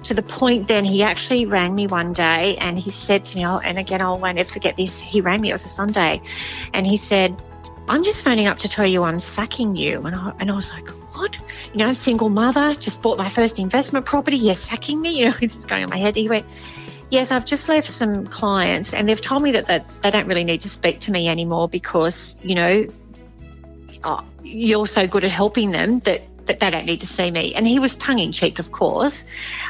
To 0.03 0.13
the 0.13 0.21
point 0.21 0.67
then 0.67 0.85
he 0.85 1.03
actually 1.03 1.45
rang 1.45 1.73
me 1.73 1.87
one 1.87 2.13
day 2.13 2.57
and 2.57 2.77
he 2.77 2.91
said 2.91 3.25
to 3.25 3.37
me, 3.37 3.45
oh, 3.45 3.57
and 3.57 3.79
again, 3.79 4.01
I 4.01 4.11
won't 4.11 4.37
ever 4.37 4.47
forget 4.47 4.77
this. 4.77 4.99
He 4.99 5.19
rang 5.19 5.41
me, 5.41 5.49
it 5.49 5.53
was 5.53 5.65
a 5.65 5.69
Sunday, 5.69 6.21
and 6.73 6.85
he 6.85 6.95
said, 6.95 7.35
I'm 7.87 8.03
just 8.03 8.23
phoning 8.23 8.47
up 8.47 8.59
to 8.59 8.69
tell 8.69 8.85
you 8.85 9.03
I'm 9.03 9.19
sacking 9.19 9.75
you. 9.75 10.05
And 10.05 10.15
I, 10.15 10.31
and 10.39 10.51
I 10.51 10.55
was 10.55 10.69
like, 10.71 10.89
what? 11.15 11.37
You 11.73 11.79
know, 11.79 11.93
single 11.93 12.29
mother, 12.29 12.75
just 12.75 13.01
bought 13.01 13.17
my 13.17 13.29
first 13.29 13.59
investment 13.59 14.05
property, 14.05 14.37
you're 14.37 14.53
sacking 14.53 15.01
me? 15.01 15.19
You 15.19 15.25
know, 15.25 15.35
is 15.41 15.65
going 15.65 15.83
on 15.83 15.89
my 15.89 15.97
head. 15.97 16.15
He 16.15 16.29
went, 16.29 16.45
Yes, 17.15 17.31
I've 17.31 17.45
just 17.45 17.69
left 17.69 17.87
some 17.87 18.27
clients 18.27 18.93
and 18.93 19.07
they've 19.07 19.21
told 19.21 19.41
me 19.41 19.53
that, 19.53 19.67
that 19.67 19.85
they 20.01 20.11
don't 20.11 20.27
really 20.27 20.43
need 20.43 20.59
to 20.61 20.69
speak 20.69 20.99
to 20.99 21.13
me 21.13 21.29
anymore 21.29 21.69
because, 21.69 22.37
you 22.43 22.55
know, 22.55 22.87
oh, 24.03 24.25
you're 24.43 24.85
so 24.85 25.07
good 25.07 25.23
at 25.23 25.31
helping 25.31 25.71
them 25.71 25.99
that, 25.99 26.23
that 26.47 26.59
they 26.59 26.69
don't 26.69 26.85
need 26.85 26.99
to 26.99 27.07
see 27.07 27.31
me. 27.31 27.55
And 27.55 27.65
he 27.65 27.79
was 27.79 27.95
tongue 27.95 28.19
in 28.19 28.33
cheek, 28.33 28.59
of 28.59 28.73
course. 28.73 29.25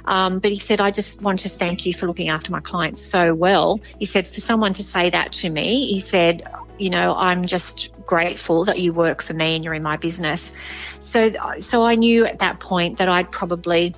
Um, 0.05 0.39
but 0.39 0.53
he 0.53 0.57
said, 0.57 0.81
I 0.81 0.89
just 0.89 1.21
want 1.21 1.41
to 1.41 1.49
thank 1.49 1.85
you 1.85 1.93
for 1.93 2.07
looking 2.07 2.29
after 2.29 2.51
my 2.51 2.61
clients 2.61 3.03
so 3.03 3.35
well. 3.35 3.79
He 3.99 4.05
said, 4.05 4.25
for 4.25 4.39
someone 4.39 4.73
to 4.73 4.83
say 4.83 5.11
that 5.11 5.31
to 5.33 5.49
me, 5.51 5.85
he 5.85 5.99
said, 5.99 6.41
you 6.79 6.89
know, 6.89 7.13
I'm 7.15 7.45
just 7.45 7.93
grateful 8.07 8.65
that 8.65 8.79
you 8.79 8.91
work 8.91 9.21
for 9.21 9.35
me 9.35 9.55
and 9.55 9.63
you're 9.63 9.75
in 9.75 9.83
my 9.83 9.97
business. 9.97 10.51
So, 10.99 11.31
so 11.59 11.83
I 11.83 11.93
knew 11.93 12.25
at 12.25 12.39
that 12.39 12.59
point 12.59 12.97
that 12.97 13.07
I'd 13.07 13.29
probably, 13.29 13.93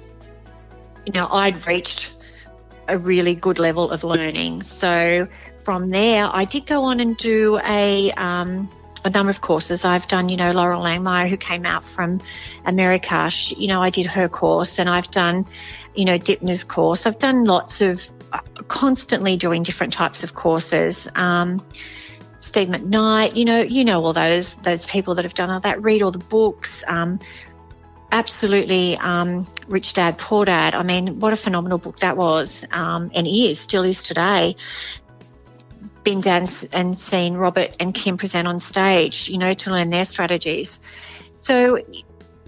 you 1.05 1.13
know, 1.13 1.29
I'd 1.31 1.65
reached 1.65 2.12
a 2.88 2.97
really 2.97 3.36
good 3.36 3.60
level 3.60 3.91
of 3.91 4.04
learning. 4.04 4.63
So 4.63 5.28
from 5.63 5.89
there, 5.89 6.30
I 6.32 6.45
did 6.45 6.65
go 6.65 6.84
on 6.84 7.00
and 7.00 7.17
do 7.17 7.60
a 7.65 8.12
um, 8.13 8.69
a 9.06 9.10
number 9.10 9.30
of 9.30 9.41
courses. 9.41 9.86
I've 9.86 10.08
done, 10.08 10.30
you 10.30 10.38
know, 10.38 10.54
Loral 10.54 10.82
Langemeier, 10.82 11.30
who 11.30 11.38
came 11.38 11.65
out 11.65 11.88
from 11.88 12.19
America. 12.65 13.30
She, 13.30 13.56
you 13.56 13.67
know, 13.67 13.82
I 13.82 13.89
did 13.89 14.06
her 14.06 14.28
course, 14.28 14.80
and 14.80 14.89
I've 14.89 15.10
done, 15.10 15.45
you 15.95 16.06
know, 16.06 16.17
Dipner's 16.17 16.63
course. 16.63 17.06
I've 17.06 17.19
done 17.19 17.45
lots 17.45 17.82
of, 17.82 18.08
uh, 18.34 18.41
constantly 18.67 19.38
doing 19.38 19.63
different 19.63 19.93
types 19.93 20.23
of 20.23 20.34
courses. 20.36 21.08
Um, 21.15 21.65
Steve 22.39 22.69
McKnight, 22.69 23.36
you 23.36 23.45
know, 23.45 23.62
you 23.62 23.84
know 23.84 24.04
all 24.04 24.13
those 24.13 24.56
those 24.56 24.86
people 24.86 25.15
that 25.15 25.26
have 25.26 25.34
done 25.34 25.50
all 25.50 25.60
that. 25.62 25.82
Read 25.82 26.02
all 26.02 26.12
the 26.12 26.19
books. 26.19 26.84
Um, 26.88 27.19
absolutely 28.12 28.98
um, 28.98 29.48
Rich 29.67 29.93
Dad 29.93 30.17
Poor 30.17 30.46
Dad. 30.46 30.76
I 30.76 30.84
mean, 30.84 31.20
what 31.20 31.34
a 31.34 31.38
phenomenal 31.38 31.78
book 31.78 32.00
that 32.00 32.17
was, 32.17 32.65
um, 32.72 33.12
and 33.13 33.28
is 33.28 33.60
still 33.60 33.84
is 33.84 34.04
today. 34.04 34.56
Been 36.04 36.22
down 36.22 36.46
and 36.72 36.98
seen 36.98 37.36
Robert 37.36 37.76
and 37.80 37.93
Kim 37.93 38.17
present 38.17 38.48
on 38.48 38.60
stage, 38.60 39.30
you 39.30 39.38
know, 39.38 39.54
to 39.54 39.72
learn 39.72 39.89
their 39.89 40.06
strategies. 40.06 40.80
So, 41.38 41.84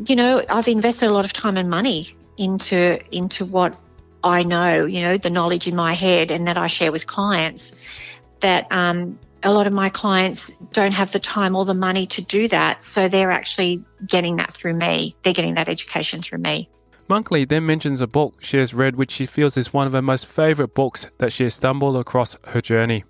you 0.06 0.16
know, 0.16 0.44
I've 0.48 0.68
invested 0.68 1.10
a 1.10 1.12
lot 1.12 1.26
of 1.26 1.34
time 1.34 1.58
and 1.58 1.70
money 1.70 2.16
into 2.38 3.00
into 3.16 3.46
what 3.46 3.76
I 4.24 4.44
know, 4.44 4.86
you 4.86 5.02
know, 5.02 5.18
the 5.18 5.30
knowledge 5.30 5.68
in 5.68 5.76
my 5.76 5.94
head 5.94 6.32
and 6.32 6.48
that 6.48 6.58
I 6.58 6.68
share 6.68 6.92
with 6.92 7.06
clients. 7.06 7.76
That 8.40 8.72
um, 8.72 9.20
a 9.44 9.52
lot 9.52 9.68
of 9.68 9.74
my 9.74 9.90
clients 9.90 10.52
don't 10.74 10.92
have 10.92 11.12
the 11.12 11.20
time 11.20 11.56
or 11.56 11.66
the 11.66 11.74
money 11.74 12.06
to 12.08 12.22
do 12.22 12.48
that. 12.50 12.84
So 12.84 13.08
they're 13.08 13.32
actually 13.32 13.84
getting 14.06 14.38
that 14.38 14.52
through 14.52 14.74
me. 14.74 15.16
They're 15.24 15.34
getting 15.34 15.56
that 15.56 15.70
education 15.70 16.22
through 16.22 16.40
me. 16.40 16.70
Monkley 17.08 17.44
then 17.46 17.66
mentions 17.66 18.02
a 18.02 18.08
book 18.08 18.36
she 18.44 18.58
has 18.58 18.74
read 18.74 18.96
which 18.96 19.10
she 19.10 19.26
feels 19.26 19.58
is 19.58 19.74
one 19.74 19.88
of 19.88 19.94
her 19.94 20.02
most 20.02 20.28
favourite 20.28 20.76
books 20.76 21.08
that 21.18 21.32
she 21.32 21.44
has 21.44 21.56
stumbled 21.56 21.98
across 21.98 22.38
her 22.46 22.62
journey. 22.62 23.04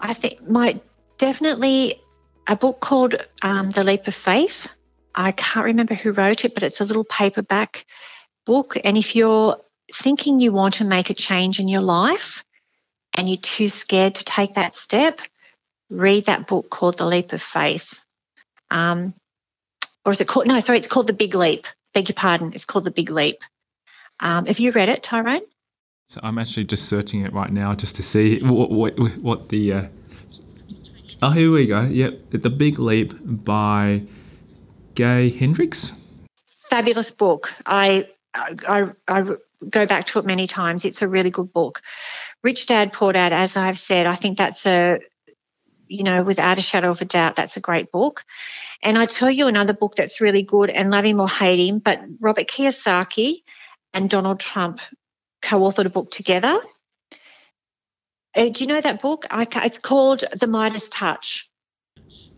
I 0.00 0.14
think 0.14 0.48
my 0.48 0.80
definitely 1.18 2.00
a 2.48 2.56
book 2.56 2.80
called 2.80 3.14
um, 3.42 3.70
The 3.70 3.84
Leap 3.84 4.08
of 4.08 4.14
Faith. 4.14 4.68
I 5.14 5.32
can't 5.32 5.66
remember 5.66 5.94
who 5.94 6.12
wrote 6.12 6.44
it, 6.44 6.54
but 6.54 6.62
it's 6.62 6.80
a 6.80 6.84
little 6.84 7.04
paperback 7.04 7.86
book. 8.44 8.76
And 8.84 8.96
if 8.96 9.16
you're 9.16 9.56
thinking 9.92 10.40
you 10.40 10.52
want 10.52 10.74
to 10.74 10.84
make 10.84 11.10
a 11.10 11.14
change 11.14 11.60
in 11.60 11.68
your 11.68 11.82
life 11.82 12.44
and 13.16 13.28
you're 13.28 13.38
too 13.38 13.68
scared 13.68 14.16
to 14.16 14.24
take 14.24 14.54
that 14.54 14.74
step, 14.74 15.20
read 15.90 16.26
that 16.26 16.46
book 16.46 16.70
called 16.70 16.98
The 16.98 17.06
Leap 17.06 17.32
of 17.32 17.42
Faith. 17.42 18.00
Um, 18.70 19.14
or 20.04 20.12
is 20.12 20.20
it 20.20 20.28
called? 20.28 20.46
No, 20.46 20.58
sorry, 20.60 20.78
it's 20.78 20.86
called 20.86 21.06
The 21.06 21.12
Big 21.12 21.34
Leap. 21.34 21.66
Beg 21.94 22.08
your 22.08 22.14
pardon. 22.14 22.52
It's 22.54 22.64
called 22.64 22.84
The 22.84 22.90
Big 22.90 23.10
Leap. 23.10 23.38
Um, 24.20 24.46
have 24.46 24.58
you 24.58 24.72
read 24.72 24.88
it, 24.88 25.02
Tyrone? 25.02 25.42
So 26.08 26.20
I'm 26.22 26.38
actually 26.38 26.64
just 26.64 26.88
searching 26.88 27.22
it 27.22 27.32
right 27.32 27.52
now 27.52 27.74
just 27.74 27.96
to 27.96 28.02
see 28.02 28.40
what 28.40 28.70
what, 28.70 28.98
what 29.20 29.48
the. 29.48 29.72
Uh... 29.72 29.86
Oh, 31.22 31.30
here 31.30 31.50
we 31.50 31.66
go. 31.66 31.82
Yep, 31.82 32.30
The 32.30 32.50
Big 32.50 32.78
Leap 32.78 33.14
by 33.22 34.02
Gay 34.94 35.30
Hendricks. 35.30 35.92
Fabulous 36.70 37.10
book. 37.10 37.52
I, 37.64 38.08
I 38.34 38.90
I 39.08 39.36
go 39.70 39.86
back 39.86 40.06
to 40.06 40.18
it 40.18 40.24
many 40.24 40.46
times. 40.46 40.84
It's 40.84 41.02
a 41.02 41.08
really 41.08 41.30
good 41.30 41.52
book. 41.52 41.82
Rich 42.42 42.66
Dad 42.66 42.92
Poor 42.92 43.12
Dad, 43.12 43.32
as 43.32 43.56
I've 43.56 43.78
said, 43.78 44.06
I 44.06 44.14
think 44.14 44.38
that's 44.38 44.66
a 44.66 45.00
you 45.88 46.04
know, 46.04 46.22
without 46.22 46.58
a 46.58 46.62
shadow 46.62 46.90
of 46.90 47.00
a 47.00 47.04
doubt, 47.04 47.36
that's 47.36 47.56
a 47.56 47.60
great 47.60 47.90
book. 47.92 48.24
And 48.82 48.98
I 48.98 49.06
tell 49.06 49.30
you 49.30 49.46
another 49.46 49.72
book 49.72 49.94
that's 49.96 50.20
really 50.20 50.42
good, 50.42 50.70
and 50.70 50.90
love 50.90 51.04
him 51.04 51.20
or 51.20 51.28
hate 51.28 51.68
him, 51.68 51.78
but 51.78 52.00
Robert 52.20 52.46
Kiyosaki 52.46 53.42
and 53.94 54.10
Donald 54.10 54.40
Trump 54.40 54.80
co-authored 55.42 55.86
a 55.86 55.90
book 55.90 56.10
together. 56.10 56.58
Uh, 58.34 58.48
do 58.50 58.64
you 58.64 58.66
know 58.66 58.80
that 58.80 59.00
book? 59.00 59.24
I, 59.30 59.46
it's 59.64 59.78
called 59.78 60.24
The 60.38 60.46
Midas 60.46 60.88
Touch. 60.88 61.50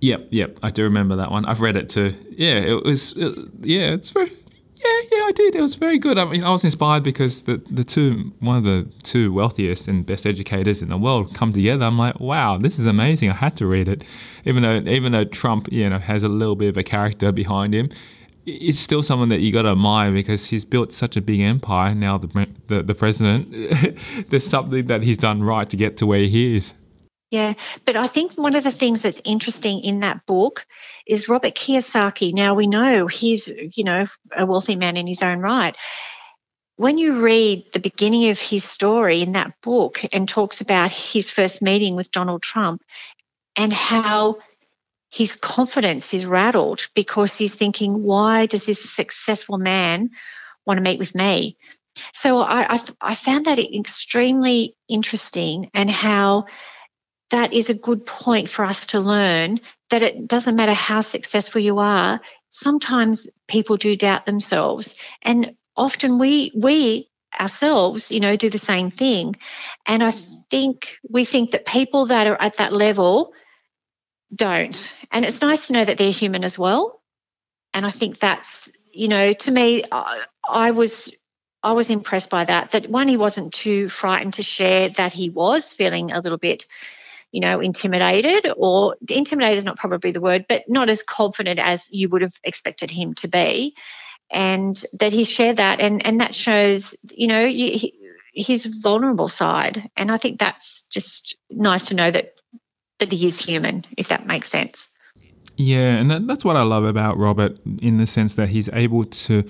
Yep, 0.01 0.29
yep, 0.31 0.59
I 0.63 0.71
do 0.71 0.85
remember 0.85 1.17
that 1.17 1.33
one. 1.33 1.45
I've 1.45 1.61
read 1.61 1.77
it 1.77 1.89
too. 1.89 2.15
Yeah, 2.31 2.61
it 2.61 2.85
was. 2.85 3.15
Yeah, 3.17 3.95
it's 3.95 4.11
very 4.11 4.33
yeah, 4.85 5.01
yeah, 5.13 5.25
I 5.25 5.33
did. 5.35 5.55
It 5.55 5.61
was 5.61 5.75
very 5.75 5.99
good. 5.99 6.19
I 6.19 6.25
mean, 6.25 6.45
I 6.45 6.51
was 6.51 6.65
inspired 6.65 7.03
because 7.03 7.43
the 7.43 7.61
the 7.71 7.85
two 7.85 8.33
one 8.41 8.57
of 8.57 8.65
the 8.65 8.89
two 9.03 9.33
wealthiest 9.33 9.89
and 9.89 10.05
best 10.07 10.27
educators 10.27 10.83
in 10.83 10.89
the 10.89 10.99
world 10.99 11.35
come 11.35 11.53
together. 11.53 11.85
I'm 11.85 11.99
like, 11.99 12.21
wow, 12.21 12.59
this 12.59 12.79
is 12.79 12.87
amazing. 12.87 13.31
I 13.31 13.35
had 13.35 13.57
to 13.59 13.67
read 13.67 13.89
it, 13.89 14.05
even 14.45 14.63
though 14.63 14.79
even 14.91 15.13
though 15.13 15.25
Trump, 15.25 15.73
you 15.73 15.89
know, 15.89 15.99
has 15.99 16.23
a 16.23 16.29
little 16.29 16.57
bit 16.57 16.69
of 16.69 16.77
a 16.77 16.85
character 16.85 17.33
behind 17.33 17.75
him. 17.75 17.91
It's 18.51 18.81
still 18.81 19.03
someone 19.03 19.29
that 19.29 19.41
you 19.41 19.53
got 19.53 19.63
to 19.63 19.73
admire 19.73 20.11
because 20.11 20.47
he's 20.47 20.65
built 20.65 20.91
such 20.91 21.19
a 21.19 21.21
big 21.21 21.41
empire. 21.41 21.95
Now 21.95 22.17
the 22.17 22.47
the, 22.69 22.83
the 22.83 22.95
president, 22.95 23.51
there's 24.31 24.47
something 24.47 24.87
that 24.87 25.03
he's 25.03 25.19
done 25.19 25.43
right 25.43 25.69
to 25.69 25.77
get 25.77 25.99
to 25.99 26.07
where 26.07 26.21
he 26.21 26.57
is. 26.57 26.73
Yeah, 27.31 27.55
but 27.85 27.95
I 27.95 28.07
think 28.07 28.35
one 28.35 28.55
of 28.55 28.65
the 28.65 28.73
things 28.73 29.03
that's 29.03 29.21
interesting 29.25 29.81
in 29.81 30.01
that 30.01 30.25
book 30.25 30.67
is 31.07 31.29
Robert 31.29 31.55
Kiyosaki. 31.55 32.33
Now 32.33 32.55
we 32.55 32.67
know 32.67 33.07
he's, 33.07 33.49
you 33.49 33.85
know, 33.85 34.07
a 34.35 34.47
wealthy 34.47 34.77
man 34.77 34.97
in 34.97 35.07
his 35.07 35.23
own 35.23 35.41
right. 35.41 35.77
When 36.77 36.97
you 36.97 37.21
read 37.21 37.67
the 37.73 37.81
beginning 37.81 38.31
of 38.31 38.41
his 38.41 38.65
story 38.65 39.21
in 39.21 39.33
that 39.33 39.61
book 39.63 40.01
and 40.13 40.27
talks 40.27 40.63
about 40.63 40.91
his 40.91 41.31
first 41.31 41.61
meeting 41.61 41.97
with 41.97 42.11
Donald 42.11 42.41
Trump 42.41 42.83
and 43.57 43.73
how 43.73 44.39
his 45.11 45.37
confidence 45.37 46.15
is 46.15 46.25
rattled 46.25 46.89
because 46.95 47.37
he's 47.37 47.57
thinking, 47.57 48.03
why 48.05 48.47
does 48.47 48.65
this 48.65 48.91
successful 48.91 49.59
man 49.59 50.11
want 50.65 50.79
to 50.79 50.83
meet 50.83 50.99
with 50.99 51.15
me? 51.15 51.59
So 52.13 52.41
I, 52.41 52.75
I, 52.75 52.81
I 53.01 53.15
found 53.15 53.47
that 53.47 53.59
extremely 53.59 54.77
interesting 54.89 55.71
and 55.75 55.91
how 55.91 56.47
that 57.31 57.53
is 57.53 57.69
a 57.71 57.75
good 57.75 58.07
point 58.07 58.49
for 58.49 58.65
us 58.65 58.87
to 58.89 59.01
learn 59.01 59.61
that 59.91 60.03
it 60.03 60.27
doesn't 60.27 60.57
matter 60.57 60.73
how 60.73 61.01
successful 61.01 61.61
you 61.61 61.79
are 61.79 62.21
sometimes 62.51 63.29
people 63.47 63.77
do 63.77 63.97
doubt 63.97 64.27
themselves. 64.27 64.97
And 65.23 65.55
often 65.77 66.19
we 66.19 66.53
we 66.55 67.09
ourselves 67.39 68.11
you 68.11 68.21
know 68.21 68.37
do 68.37 68.51
the 68.51 68.59
same 68.59 68.91
thing. 68.91 69.37
And 69.87 70.03
i 70.03 70.13
think 70.51 70.97
we 71.09 71.25
think 71.25 71.51
that 71.53 71.67
people 71.67 72.07
that 72.07 72.27
are 72.27 72.41
at 72.41 72.57
that 72.57 72.73
level 72.73 73.33
don't. 74.35 74.95
And 75.13 75.25
it's 75.25 75.41
nice 75.41 75.67
to 75.67 75.73
know 75.73 75.85
that 75.85 75.99
they're 75.99 76.11
human 76.11 76.45
as 76.45 76.59
well. 76.59 77.01
And 77.75 77.87
i 77.87 77.91
think 77.91 78.19
that's 78.19 78.73
you 78.93 79.09
know 79.09 79.33
to 79.33 79.51
me 79.51 79.85
I, 79.93 80.25
I 80.49 80.71
was 80.73 81.15
I 81.61 81.73
was 81.73 81.91
impressed 81.91 82.31
by 82.31 82.45
that. 82.45 82.71
That 82.71 82.89
one, 82.89 83.09
he 83.09 83.17
wasn't 83.17 83.53
too 83.53 83.89
frightened 83.89 84.35
to 84.35 84.45
share 84.45 84.91
that 84.91 85.13
he 85.13 85.29
was 85.29 85.73
feeling 85.73 86.13
a 86.13 86.21
little 86.21 86.39
bit 86.39 86.67
you 87.33 87.41
know, 87.41 87.61
intimidated 87.61 88.53
or 88.57 88.97
intimidated 89.09 89.59
is 89.59 89.65
not 89.65 89.77
probably 89.77 90.11
the 90.11 90.21
word, 90.21 90.47
but 90.49 90.65
not 90.69 90.89
as 90.89 91.03
confident 91.03 91.59
as 91.59 91.89
you 91.91 92.09
would 92.09 92.23
have 92.23 92.35
expected 92.45 92.91
him 92.91 93.15
to 93.15 93.29
be. 93.29 93.75
And 94.31 94.83
that 95.01 95.13
he 95.13 95.25
shared 95.25 95.57
that, 95.57 95.81
and, 95.81 96.05
and 96.05 96.21
that 96.21 96.35
shows, 96.35 96.95
you 97.11 97.27
know, 97.27 97.47
he, 97.47 97.95
his 98.35 98.67
vulnerable 98.67 99.29
side. 99.29 99.91
And 99.97 100.13
I 100.13 100.19
think 100.19 100.39
that's 100.39 100.83
just 100.91 101.37
nice 101.51 101.87
to 101.87 101.95
know 101.95 102.11
that 102.11 102.35
that 102.99 103.13
he 103.13 103.27
is 103.27 103.39
human, 103.39 103.85
if 103.97 104.09
that 104.09 104.27
makes 104.27 104.51
sense. 104.51 104.89
Yeah, 105.57 105.97
and 105.97 106.29
that's 106.29 106.45
what 106.45 106.57
I 106.57 106.63
love 106.63 106.85
about 106.85 107.17
Robert 107.17 107.59
in 107.81 107.97
the 107.99 108.07
sense 108.07 108.35
that 108.35 108.49
he's 108.49 108.69
able 108.73 109.05
to 109.05 109.45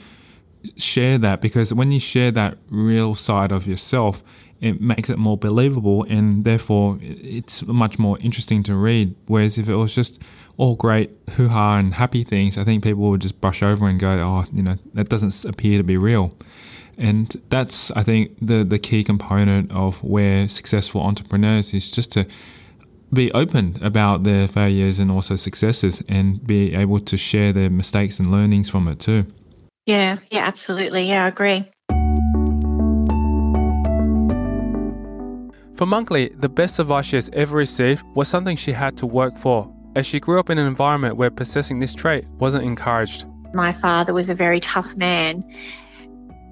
share 0.77 1.19
that 1.19 1.41
because 1.41 1.73
when 1.73 1.93
you 1.93 2.01
share 2.01 2.31
that 2.33 2.59
real 2.69 3.15
side 3.15 3.53
of 3.53 3.67
yourself, 3.67 4.23
it 4.61 4.81
makes 4.81 5.09
it 5.09 5.19
more 5.19 5.37
believable 5.37 6.05
and 6.09 6.45
therefore 6.45 6.99
it's 7.01 7.63
much 7.67 7.99
more 7.99 8.19
interesting 8.19 8.63
to 8.65 8.75
read. 8.75 9.15
Whereas 9.27 9.59
if 9.59 9.69
it 9.69 9.77
was 9.77 9.95
just 9.95 10.21
all 10.57 10.75
great 10.75 11.11
hoo 11.37 11.49
ha 11.49 11.79
and 11.79 11.95
happy 11.95 12.25
things, 12.25 12.59
I 12.59 12.65
think 12.65 12.83
people 12.83 13.09
would 13.11 13.21
just 13.21 13.41
brush 13.41 13.63
over 13.63 13.89
and 13.89 14.01
go, 14.01 14.11
oh, 14.11 14.45
you 14.53 14.63
know, 14.63 14.77
that 14.95 15.09
doesn't 15.09 15.45
appear 15.45 15.79
to 15.79 15.85
be 15.85 15.97
real. 15.97 16.37
And 16.97 17.41
that's, 17.49 17.93
I 17.93 18.03
think, 18.03 18.37
the, 18.43 18.65
the 18.65 18.79
key 18.79 19.05
component 19.05 19.71
of 19.71 20.03
where 20.03 20.49
successful 20.49 21.01
entrepreneurs 21.01 21.73
is 21.73 21.93
just 21.93 22.11
to 22.13 22.27
be 23.13 23.31
open 23.33 23.79
about 23.81 24.25
their 24.25 24.49
failures 24.49 24.99
and 24.99 25.11
also 25.11 25.37
successes 25.37 26.03
and 26.09 26.45
be 26.45 26.75
able 26.75 27.01
to 27.01 27.17
share 27.17 27.53
their 27.53 27.71
mistakes 27.71 28.19
and 28.19 28.31
learnings 28.31 28.69
from 28.69 28.89
it 28.89 28.99
too. 28.99 29.27
Yeah, 29.87 30.19
yeah, 30.31 30.41
absolutely. 30.41 31.09
Yeah, 31.09 31.25
I 31.25 31.29
agree. 31.29 31.71
For 35.79 35.87
Monkley, 35.87 36.31
the 36.35 36.49
best 36.49 36.81
advice 36.81 37.07
she 37.07 37.15
has 37.15 37.31
ever 37.33 37.57
received 37.57 38.03
was 38.17 38.27
something 38.27 38.57
she 38.57 38.73
had 38.73 38.97
to 38.97 39.07
work 39.07 39.39
for, 39.39 39.73
as 39.95 40.07
she 40.07 40.19
grew 40.19 40.41
up 40.41 40.51
in 40.51 40.59
an 40.59 40.67
environment 40.67 41.17
where 41.17 41.31
possessing 41.31 41.79
this 41.79 41.95
trait 41.95 42.25
wasn't 42.41 42.65
encouraged. 42.65 43.27
My 43.55 43.71
father 43.71 44.13
was 44.13 44.29
a 44.29 44.35
very 44.35 44.59
tough 44.59 44.97
man, 44.97 45.45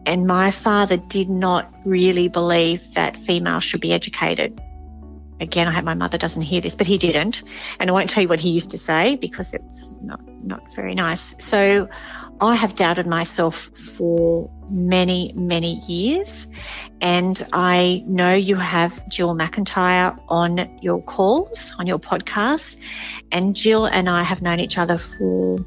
and 0.07 0.29
my 0.29 0.53
father 0.53 0.99
did 1.09 1.29
not 1.29 1.75
really 1.85 2.29
believe 2.29 2.95
that 2.95 3.17
females 3.17 3.65
should 3.65 3.81
be 3.81 3.93
educated. 3.93 4.61
Again, 5.39 5.69
I 5.69 5.73
hope 5.73 5.85
my 5.85 5.95
mother 5.95 6.17
doesn't 6.17 6.43
hear 6.43 6.61
this, 6.61 6.77
but 6.77 6.87
he 6.87 6.97
didn't. 6.97 7.43
And 7.79 7.91
I 7.91 7.93
won't 7.93 8.09
tell 8.09 8.23
you 8.23 8.29
what 8.29 8.41
he 8.41 8.51
used 8.51 8.71
to 8.71 8.79
say 8.79 9.17
because 9.17 9.53
it's 9.53 9.95
not, 10.01 10.21
not 10.43 10.63
very 10.75 10.95
nice. 10.95 11.37
So 11.39 11.89
I 12.41 12.55
have 12.55 12.75
doubted 12.75 13.07
myself 13.07 13.71
for 13.97 14.51
many, 14.71 15.33
many 15.35 15.75
years. 15.87 16.47
And 17.01 17.47
I 17.53 18.03
know 18.07 18.35
you 18.35 18.57
have 18.57 19.09
Jill 19.09 19.35
McIntyre 19.35 20.19
on 20.29 20.79
your 20.81 21.03
calls, 21.03 21.75
on 21.79 21.87
your 21.87 21.99
podcast. 21.99 22.79
And 23.31 23.55
Jill 23.55 23.85
and 23.85 24.09
I 24.09 24.23
have 24.23 24.41
known 24.41 24.61
each 24.61 24.79
other 24.79 24.97
for 24.97 25.59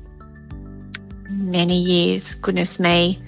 many 1.29 1.79
years. 1.79 2.33
Goodness 2.33 2.79
me. 2.79 3.21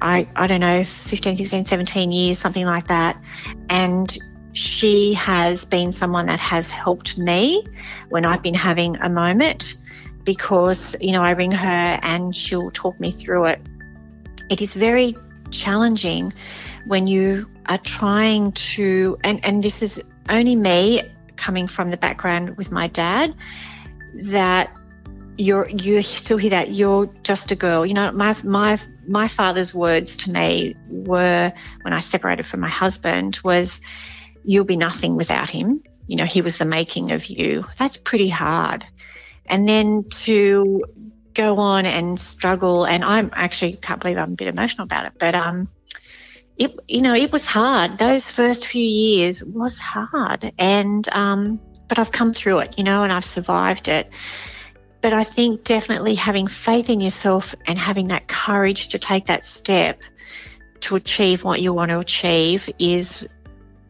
I, 0.00 0.28
I 0.36 0.46
don't 0.46 0.60
know, 0.60 0.84
15, 0.84 1.36
16, 1.36 1.64
17 1.64 2.12
years, 2.12 2.38
something 2.38 2.66
like 2.66 2.88
that. 2.88 3.22
And 3.70 4.16
she 4.54 5.14
has 5.14 5.64
been 5.64 5.92
someone 5.92 6.26
that 6.26 6.40
has 6.40 6.70
helped 6.70 7.18
me 7.18 7.66
when 8.08 8.24
I've 8.24 8.42
been 8.42 8.54
having 8.54 8.96
a 8.96 9.10
moment 9.10 9.74
because, 10.24 10.96
you 11.00 11.12
know, 11.12 11.22
I 11.22 11.32
ring 11.32 11.50
her 11.50 11.98
and 12.02 12.34
she'll 12.34 12.70
talk 12.70 12.98
me 12.98 13.10
through 13.10 13.46
it. 13.46 13.60
It 14.48 14.62
is 14.62 14.74
very 14.74 15.16
challenging 15.50 16.32
when 16.86 17.06
you 17.06 17.50
are 17.66 17.78
trying 17.78 18.52
to, 18.52 19.18
and, 19.24 19.44
and 19.44 19.62
this 19.62 19.82
is 19.82 20.02
only 20.28 20.56
me 20.56 21.02
coming 21.36 21.66
from 21.66 21.90
the 21.90 21.96
background 21.96 22.56
with 22.56 22.70
my 22.70 22.86
dad, 22.88 23.34
that 24.14 24.70
you're 25.36 25.68
you 25.68 26.00
still 26.02 26.36
hear 26.36 26.50
that 26.50 26.70
you're 26.70 27.06
just 27.24 27.50
a 27.50 27.56
girl. 27.56 27.84
You 27.84 27.94
know, 27.94 28.12
my 28.12 28.36
my 28.44 28.78
my 29.06 29.26
father's 29.26 29.74
words 29.74 30.18
to 30.18 30.30
me 30.30 30.76
were 30.88 31.52
when 31.82 31.92
I 31.92 31.98
separated 31.98 32.46
from 32.46 32.60
my 32.60 32.68
husband 32.68 33.40
was, 33.42 33.80
"You'll 34.44 34.64
be 34.64 34.76
nothing 34.76 35.16
without 35.16 35.50
him." 35.50 35.82
You 36.06 36.16
know, 36.16 36.24
he 36.26 36.42
was 36.42 36.58
the 36.58 36.64
making 36.66 37.12
of 37.12 37.26
you. 37.26 37.64
That's 37.78 37.96
pretty 37.96 38.28
hard 38.28 38.86
and 39.46 39.68
then 39.68 40.04
to 40.08 40.84
go 41.34 41.56
on 41.56 41.84
and 41.86 42.18
struggle 42.18 42.84
and 42.84 43.04
I'm 43.04 43.30
actually 43.32 43.74
can't 43.74 44.00
believe 44.00 44.18
I'm 44.18 44.32
a 44.32 44.36
bit 44.36 44.48
emotional 44.48 44.84
about 44.84 45.06
it 45.06 45.12
but 45.18 45.34
um 45.34 45.68
it 46.56 46.78
you 46.86 47.02
know 47.02 47.14
it 47.14 47.32
was 47.32 47.46
hard 47.46 47.98
those 47.98 48.30
first 48.30 48.66
few 48.66 48.84
years 48.84 49.42
was 49.42 49.78
hard 49.78 50.52
and 50.58 51.08
um 51.08 51.60
but 51.88 51.98
I've 51.98 52.12
come 52.12 52.32
through 52.32 52.58
it 52.58 52.78
you 52.78 52.84
know 52.84 53.02
and 53.02 53.12
I've 53.12 53.24
survived 53.24 53.88
it 53.88 54.12
but 55.00 55.12
I 55.12 55.24
think 55.24 55.64
definitely 55.64 56.14
having 56.14 56.46
faith 56.46 56.88
in 56.88 57.00
yourself 57.00 57.54
and 57.66 57.78
having 57.78 58.08
that 58.08 58.28
courage 58.28 58.88
to 58.88 58.98
take 58.98 59.26
that 59.26 59.44
step 59.44 60.00
to 60.80 60.96
achieve 60.96 61.42
what 61.42 61.60
you 61.60 61.72
want 61.72 61.90
to 61.90 61.98
achieve 61.98 62.70
is 62.78 63.28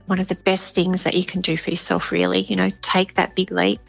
one 0.07 0.21
of 0.21 0.29
the 0.29 0.35
best 0.35 0.75
things 0.75 1.05
that 1.05 1.15
you 1.15 1.25
can 1.25 1.41
do 1.41 1.57
for 1.57 1.71
yourself 1.71 2.13
really 2.13 2.41
you 2.41 2.57
know 2.57 2.71
take 2.83 3.15
that 3.15 3.35
big 3.35 3.51
leap 3.51 3.81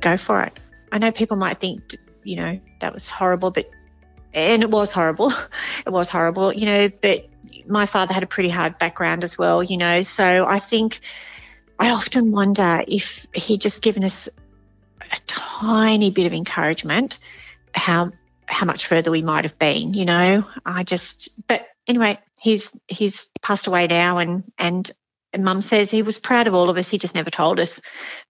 go 0.00 0.16
for 0.16 0.42
it 0.42 0.58
I 0.92 0.98
know 0.98 1.12
people 1.12 1.36
might 1.36 1.58
think, 1.58 1.96
you 2.24 2.36
know, 2.36 2.60
that 2.80 2.94
was 2.94 3.10
horrible, 3.10 3.50
but, 3.50 3.68
and 4.32 4.62
it 4.62 4.70
was 4.70 4.92
horrible. 4.92 5.32
it 5.86 5.90
was 5.90 6.08
horrible, 6.08 6.52
you 6.52 6.66
know, 6.66 6.88
but 6.88 7.28
my 7.66 7.86
father 7.86 8.14
had 8.14 8.22
a 8.22 8.26
pretty 8.26 8.48
hard 8.48 8.78
background 8.78 9.24
as 9.24 9.36
well, 9.36 9.62
you 9.62 9.76
know, 9.76 10.02
so 10.02 10.46
I 10.46 10.58
think 10.58 11.00
I 11.78 11.90
often 11.90 12.32
wonder 12.32 12.82
if 12.86 13.26
he'd 13.34 13.60
just 13.60 13.82
given 13.82 14.04
us 14.04 14.28
a 15.00 15.18
tiny 15.26 16.10
bit 16.10 16.26
of 16.26 16.32
encouragement, 16.32 17.18
how 17.74 18.12
how 18.46 18.64
much 18.64 18.86
further 18.86 19.10
we 19.10 19.22
might 19.22 19.44
have 19.44 19.58
been, 19.58 19.92
you 19.92 20.04
know. 20.04 20.44
I 20.64 20.84
just 20.84 21.46
but 21.46 21.66
anyway, 21.86 22.18
he's 22.40 22.78
he's 22.86 23.28
passed 23.42 23.66
away 23.66 23.86
now 23.86 24.18
and 24.18 24.50
and 24.58 24.90
and 25.32 25.44
mum 25.44 25.60
says 25.60 25.90
he 25.90 26.02
was 26.02 26.18
proud 26.18 26.46
of 26.46 26.54
all 26.54 26.70
of 26.70 26.76
us, 26.76 26.88
he 26.88 26.98
just 26.98 27.14
never 27.14 27.30
told 27.30 27.60
us. 27.60 27.80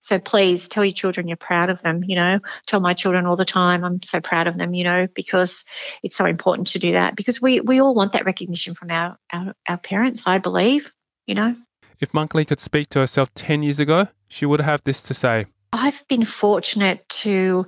So 0.01 0.19
please 0.19 0.69
tell 0.69 0.85
your 0.85 0.93
children 0.93 1.29
you're 1.29 1.37
proud 1.37 1.71
of 1.71 1.81
them, 1.83 2.03
you 2.05 2.17
know. 2.17 2.41
Tell 2.67 2.81
my 2.81 2.95
children 2.95 3.27
all 3.27 3.37
the 3.37 3.45
time 3.45 3.85
I'm 3.85 4.03
so 4.03 4.21
proud 4.21 4.47
of 4.47 4.59
them, 4.59 4.75
you 4.75 4.85
know, 4.85 5.07
because 5.15 5.65
it's 6.03 6.17
so 6.17 6.25
important 6.25 6.69
to 6.69 6.79
do 6.79 6.93
that 6.93 7.17
because 7.17 7.41
we, 7.41 7.61
we 7.61 7.81
all 7.81 7.95
want 7.95 8.13
that 8.13 8.25
recognition 8.25 8.75
from 8.75 8.91
our, 8.91 9.17
our, 9.33 9.55
our 9.69 9.79
parents, 9.79 10.23
I 10.27 10.39
believe, 10.39 10.93
you 11.27 11.35
know. 11.35 11.57
If 12.01 12.13
Monkley 12.13 12.45
could 12.45 12.61
speak 12.61 12.89
to 12.91 12.99
herself 12.99 13.33
10 13.35 13.63
years 13.63 13.81
ago, 13.81 14.09
she 14.29 14.45
would 14.45 14.61
have 14.61 14.83
this 14.85 15.03
to 15.03 15.15
say. 15.15 15.47
I've 15.73 16.07
been 16.09 16.25
fortunate 16.25 17.09
to 17.09 17.67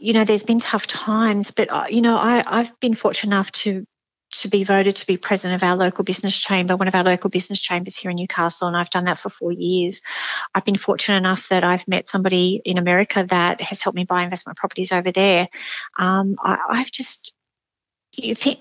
you 0.00 0.14
know, 0.14 0.24
there's 0.24 0.44
been 0.44 0.60
tough 0.60 0.86
times, 0.86 1.50
but 1.50 1.70
uh, 1.70 1.84
you 1.90 2.00
know, 2.00 2.16
I, 2.16 2.42
I've 2.46 2.80
been 2.80 2.94
fortunate 2.94 3.34
enough 3.34 3.52
to 3.52 3.84
to 4.32 4.48
be 4.48 4.64
voted 4.64 4.96
to 4.96 5.06
be 5.06 5.16
president 5.16 5.60
of 5.60 5.68
our 5.68 5.76
local 5.76 6.04
business 6.04 6.36
chamber, 6.36 6.76
one 6.76 6.88
of 6.88 6.94
our 6.94 7.02
local 7.02 7.30
business 7.30 7.58
chambers 7.58 7.96
here 7.96 8.10
in 8.10 8.16
Newcastle, 8.16 8.68
and 8.68 8.76
I've 8.76 8.90
done 8.90 9.04
that 9.04 9.18
for 9.18 9.28
four 9.28 9.52
years. 9.52 10.02
I've 10.54 10.64
been 10.64 10.76
fortunate 10.76 11.16
enough 11.16 11.48
that 11.48 11.64
I've 11.64 11.86
met 11.88 12.08
somebody 12.08 12.60
in 12.64 12.78
America 12.78 13.24
that 13.28 13.60
has 13.60 13.82
helped 13.82 13.96
me 13.96 14.04
buy 14.04 14.22
investment 14.22 14.58
properties 14.58 14.92
over 14.92 15.10
there. 15.10 15.48
Um, 15.98 16.36
I, 16.42 16.78
have 16.78 16.90
just, 16.90 17.34
you 18.16 18.34
think, 18.34 18.60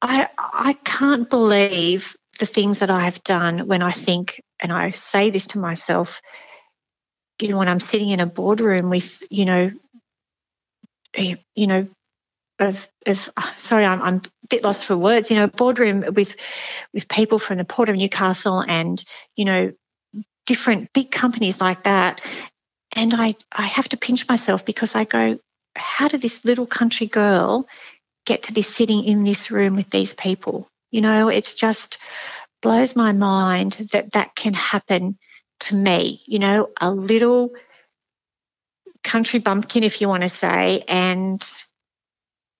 I 0.00 0.28
I 0.38 0.72
can't 0.84 1.28
believe 1.28 2.16
the 2.38 2.46
things 2.46 2.80
that 2.80 2.90
I 2.90 3.00
have 3.00 3.22
done 3.22 3.68
when 3.68 3.82
I 3.82 3.92
think 3.92 4.42
and 4.58 4.72
I 4.72 4.90
say 4.90 5.30
this 5.30 5.48
to 5.48 5.58
myself, 5.58 6.20
you 7.40 7.48
know, 7.48 7.58
when 7.58 7.68
I'm 7.68 7.80
sitting 7.80 8.08
in 8.08 8.20
a 8.20 8.26
boardroom 8.26 8.90
with, 8.90 9.22
you 9.30 9.44
know, 9.44 9.70
you 11.16 11.66
know, 11.66 11.86
of, 12.68 12.88
of 13.06 13.30
sorry, 13.56 13.84
I'm, 13.84 14.00
I'm 14.00 14.16
a 14.16 14.46
bit 14.48 14.62
lost 14.62 14.84
for 14.84 14.96
words. 14.96 15.30
You 15.30 15.36
know, 15.36 15.46
boardroom 15.46 16.04
with 16.14 16.36
with 16.92 17.08
people 17.08 17.38
from 17.38 17.58
the 17.58 17.64
Port 17.64 17.88
of 17.88 17.96
Newcastle 17.96 18.60
and 18.66 19.02
you 19.34 19.44
know 19.44 19.72
different 20.46 20.92
big 20.92 21.10
companies 21.10 21.60
like 21.60 21.84
that, 21.84 22.20
and 22.94 23.14
I 23.14 23.34
I 23.50 23.66
have 23.66 23.88
to 23.90 23.96
pinch 23.96 24.28
myself 24.28 24.64
because 24.64 24.94
I 24.94 25.04
go, 25.04 25.38
how 25.76 26.08
did 26.08 26.22
this 26.22 26.44
little 26.44 26.66
country 26.66 27.06
girl 27.06 27.68
get 28.24 28.44
to 28.44 28.52
be 28.52 28.62
sitting 28.62 29.04
in 29.04 29.24
this 29.24 29.50
room 29.50 29.76
with 29.76 29.90
these 29.90 30.14
people? 30.14 30.68
You 30.90 31.00
know, 31.00 31.28
it's 31.28 31.54
just 31.54 31.98
blows 32.60 32.94
my 32.94 33.12
mind 33.12 33.72
that 33.92 34.12
that 34.12 34.34
can 34.34 34.54
happen 34.54 35.18
to 35.60 35.74
me. 35.74 36.20
You 36.26 36.38
know, 36.38 36.68
a 36.80 36.90
little 36.90 37.52
country 39.02 39.40
bumpkin, 39.40 39.82
if 39.82 40.00
you 40.00 40.08
want 40.08 40.22
to 40.22 40.28
say, 40.28 40.84
and 40.86 41.42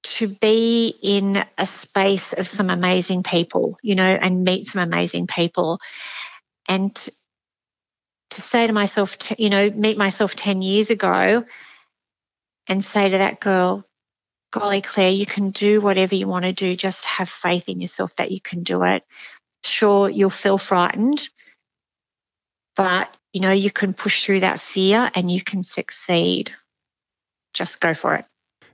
to 0.03 0.29
be 0.29 0.95
in 1.03 1.45
a 1.59 1.67
space 1.67 2.33
of 2.33 2.47
some 2.47 2.71
amazing 2.71 3.23
people, 3.23 3.79
you 3.83 3.95
know, 3.95 4.05
and 4.05 4.45
meet 4.45 4.67
some 4.67 4.83
amazing 4.83 5.27
people. 5.27 5.79
And 6.69 6.95
to 6.95 8.41
say 8.41 8.67
to 8.67 8.73
myself, 8.73 9.17
you 9.38 9.51
know, 9.51 9.71
meet 9.71 9.99
myself 9.99 10.35
10 10.35 10.62
years 10.62 10.91
ago 10.91 11.45
and 12.69 12.85
say 12.85 13.11
to 13.11 13.19
that 13.19 13.41
girl, 13.41 13.85
golly, 14.53 14.81
Clare, 14.81 15.11
you 15.11 15.27
can 15.27 15.51
do 15.51 15.81
whatever 15.81 16.15
you 16.15 16.27
want 16.27 16.45
to 16.45 16.53
do. 16.53 16.77
Just 16.77 17.05
have 17.05 17.29
faith 17.29 17.69
in 17.69 17.81
yourself 17.81 18.15
that 18.17 18.31
you 18.31 18.41
can 18.41 18.62
do 18.62 18.83
it. 18.85 19.05
Sure, 19.65 20.09
you'll 20.09 20.31
feel 20.31 20.59
frightened, 20.59 21.29
but 22.75 23.17
you 23.33 23.41
know, 23.41 23.53
you 23.53 23.71
can 23.71 23.95
push 23.95 24.25
through 24.25 24.41
that 24.41 24.61
fear 24.61 25.11
and 25.15 25.31
you 25.31 25.43
can 25.43 25.62
succeed. 25.62 26.53
Just 27.55 27.81
go 27.81 27.95
for 27.95 28.17
it. 28.17 28.25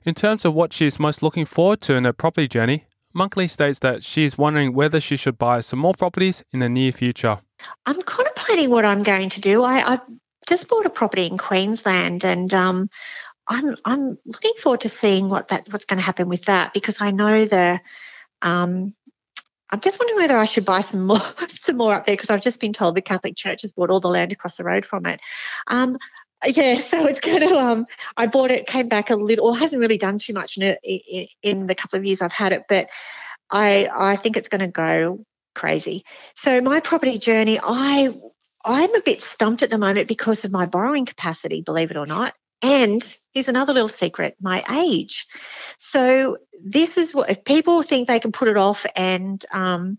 In 0.09 0.15
terms 0.15 0.43
of 0.43 0.55
what 0.55 0.73
she's 0.73 0.99
most 0.99 1.21
looking 1.21 1.45
forward 1.45 1.81
to 1.81 1.93
in 1.93 2.03
her 2.03 2.13
property 2.13 2.47
journey, 2.47 2.85
Monkley 3.13 3.47
states 3.47 3.77
that 3.77 4.03
she's 4.03 4.39
wondering 4.39 4.73
whether 4.73 4.99
she 4.99 5.15
should 5.15 5.37
buy 5.37 5.59
some 5.59 5.77
more 5.77 5.93
properties 5.93 6.43
in 6.51 6.61
the 6.61 6.67
near 6.67 6.91
future. 6.91 7.37
I'm 7.85 8.01
contemplating 8.01 8.71
what 8.71 8.85
I'm 8.85 9.03
going 9.03 9.29
to 9.29 9.39
do. 9.39 9.61
I, 9.61 9.93
I 9.93 9.99
just 10.47 10.67
bought 10.67 10.87
a 10.87 10.89
property 10.89 11.27
in 11.27 11.37
Queensland 11.37 12.25
and 12.25 12.51
um, 12.55 12.89
I'm 13.47 13.75
I'm 13.85 14.17
looking 14.25 14.53
forward 14.59 14.79
to 14.79 14.89
seeing 14.89 15.29
what 15.29 15.49
that 15.49 15.71
what's 15.71 15.85
going 15.85 15.99
to 15.99 16.03
happen 16.03 16.27
with 16.27 16.45
that 16.45 16.73
because 16.73 17.01
I 17.01 17.11
know 17.11 17.45
the 17.45 17.79
um, 18.41 18.91
I'm 19.69 19.79
just 19.79 19.99
wondering 19.99 20.17
whether 20.17 20.37
I 20.37 20.45
should 20.45 20.65
buy 20.65 20.81
some 20.81 21.05
more 21.05 21.21
some 21.49 21.77
more 21.77 21.93
up 21.93 22.07
there 22.07 22.15
because 22.15 22.31
I've 22.31 22.41
just 22.41 22.59
been 22.59 22.73
told 22.73 22.95
the 22.95 23.03
Catholic 23.03 23.35
Church 23.35 23.61
has 23.61 23.73
bought 23.73 23.91
all 23.91 23.99
the 23.99 24.07
land 24.07 24.31
across 24.31 24.57
the 24.57 24.63
road 24.63 24.87
from 24.87 25.05
it. 25.05 25.19
Um, 25.67 25.99
yeah, 26.45 26.79
so 26.79 27.05
it's 27.05 27.19
going 27.19 27.41
to. 27.41 27.57
Um, 27.57 27.85
I 28.15 28.27
bought 28.27 28.51
it, 28.51 28.67
came 28.67 28.87
back 28.87 29.09
a 29.09 29.15
little. 29.15 29.47
Or 29.47 29.57
hasn't 29.57 29.79
really 29.79 29.97
done 29.97 30.19
too 30.19 30.33
much 30.33 30.57
in, 30.57 30.77
it, 30.83 31.29
in 31.41 31.67
the 31.67 31.75
couple 31.75 31.99
of 31.99 32.05
years 32.05 32.21
I've 32.21 32.33
had 32.33 32.51
it, 32.51 32.63
but 32.67 32.87
I 33.49 33.89
I 33.95 34.15
think 34.15 34.37
it's 34.37 34.49
going 34.49 34.61
to 34.61 34.67
go 34.67 35.25
crazy. 35.55 36.03
So 36.35 36.61
my 36.61 36.79
property 36.79 37.17
journey, 37.17 37.59
I 37.61 38.13
I'm 38.63 38.95
a 38.95 39.01
bit 39.01 39.21
stumped 39.21 39.63
at 39.63 39.69
the 39.69 39.77
moment 39.77 40.07
because 40.07 40.45
of 40.45 40.51
my 40.51 40.65
borrowing 40.65 41.05
capacity, 41.05 41.61
believe 41.61 41.91
it 41.91 41.97
or 41.97 42.05
not. 42.05 42.33
And 42.61 43.01
here's 43.33 43.47
another 43.47 43.73
little 43.73 43.87
secret 43.87 44.35
my 44.41 44.63
age. 44.69 45.27
So, 45.77 46.37
this 46.61 46.97
is 46.97 47.15
what 47.15 47.29
if 47.29 47.45
people 47.45 47.83
think 47.83 48.07
they 48.07 48.19
can 48.19 48.33
put 48.33 48.49
it 48.49 48.57
off 48.57 48.85
and, 48.95 49.43
um, 49.53 49.97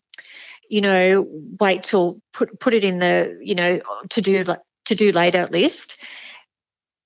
you 0.68 0.82
know, 0.82 1.26
wait 1.58 1.84
till 1.84 2.20
put 2.34 2.60
put 2.60 2.74
it 2.74 2.84
in 2.84 2.98
the, 2.98 3.38
you 3.40 3.54
know, 3.54 3.80
to 4.10 4.20
do 4.20 4.44
to 4.90 4.94
do 4.96 5.12
later 5.12 5.48
list. 5.50 5.96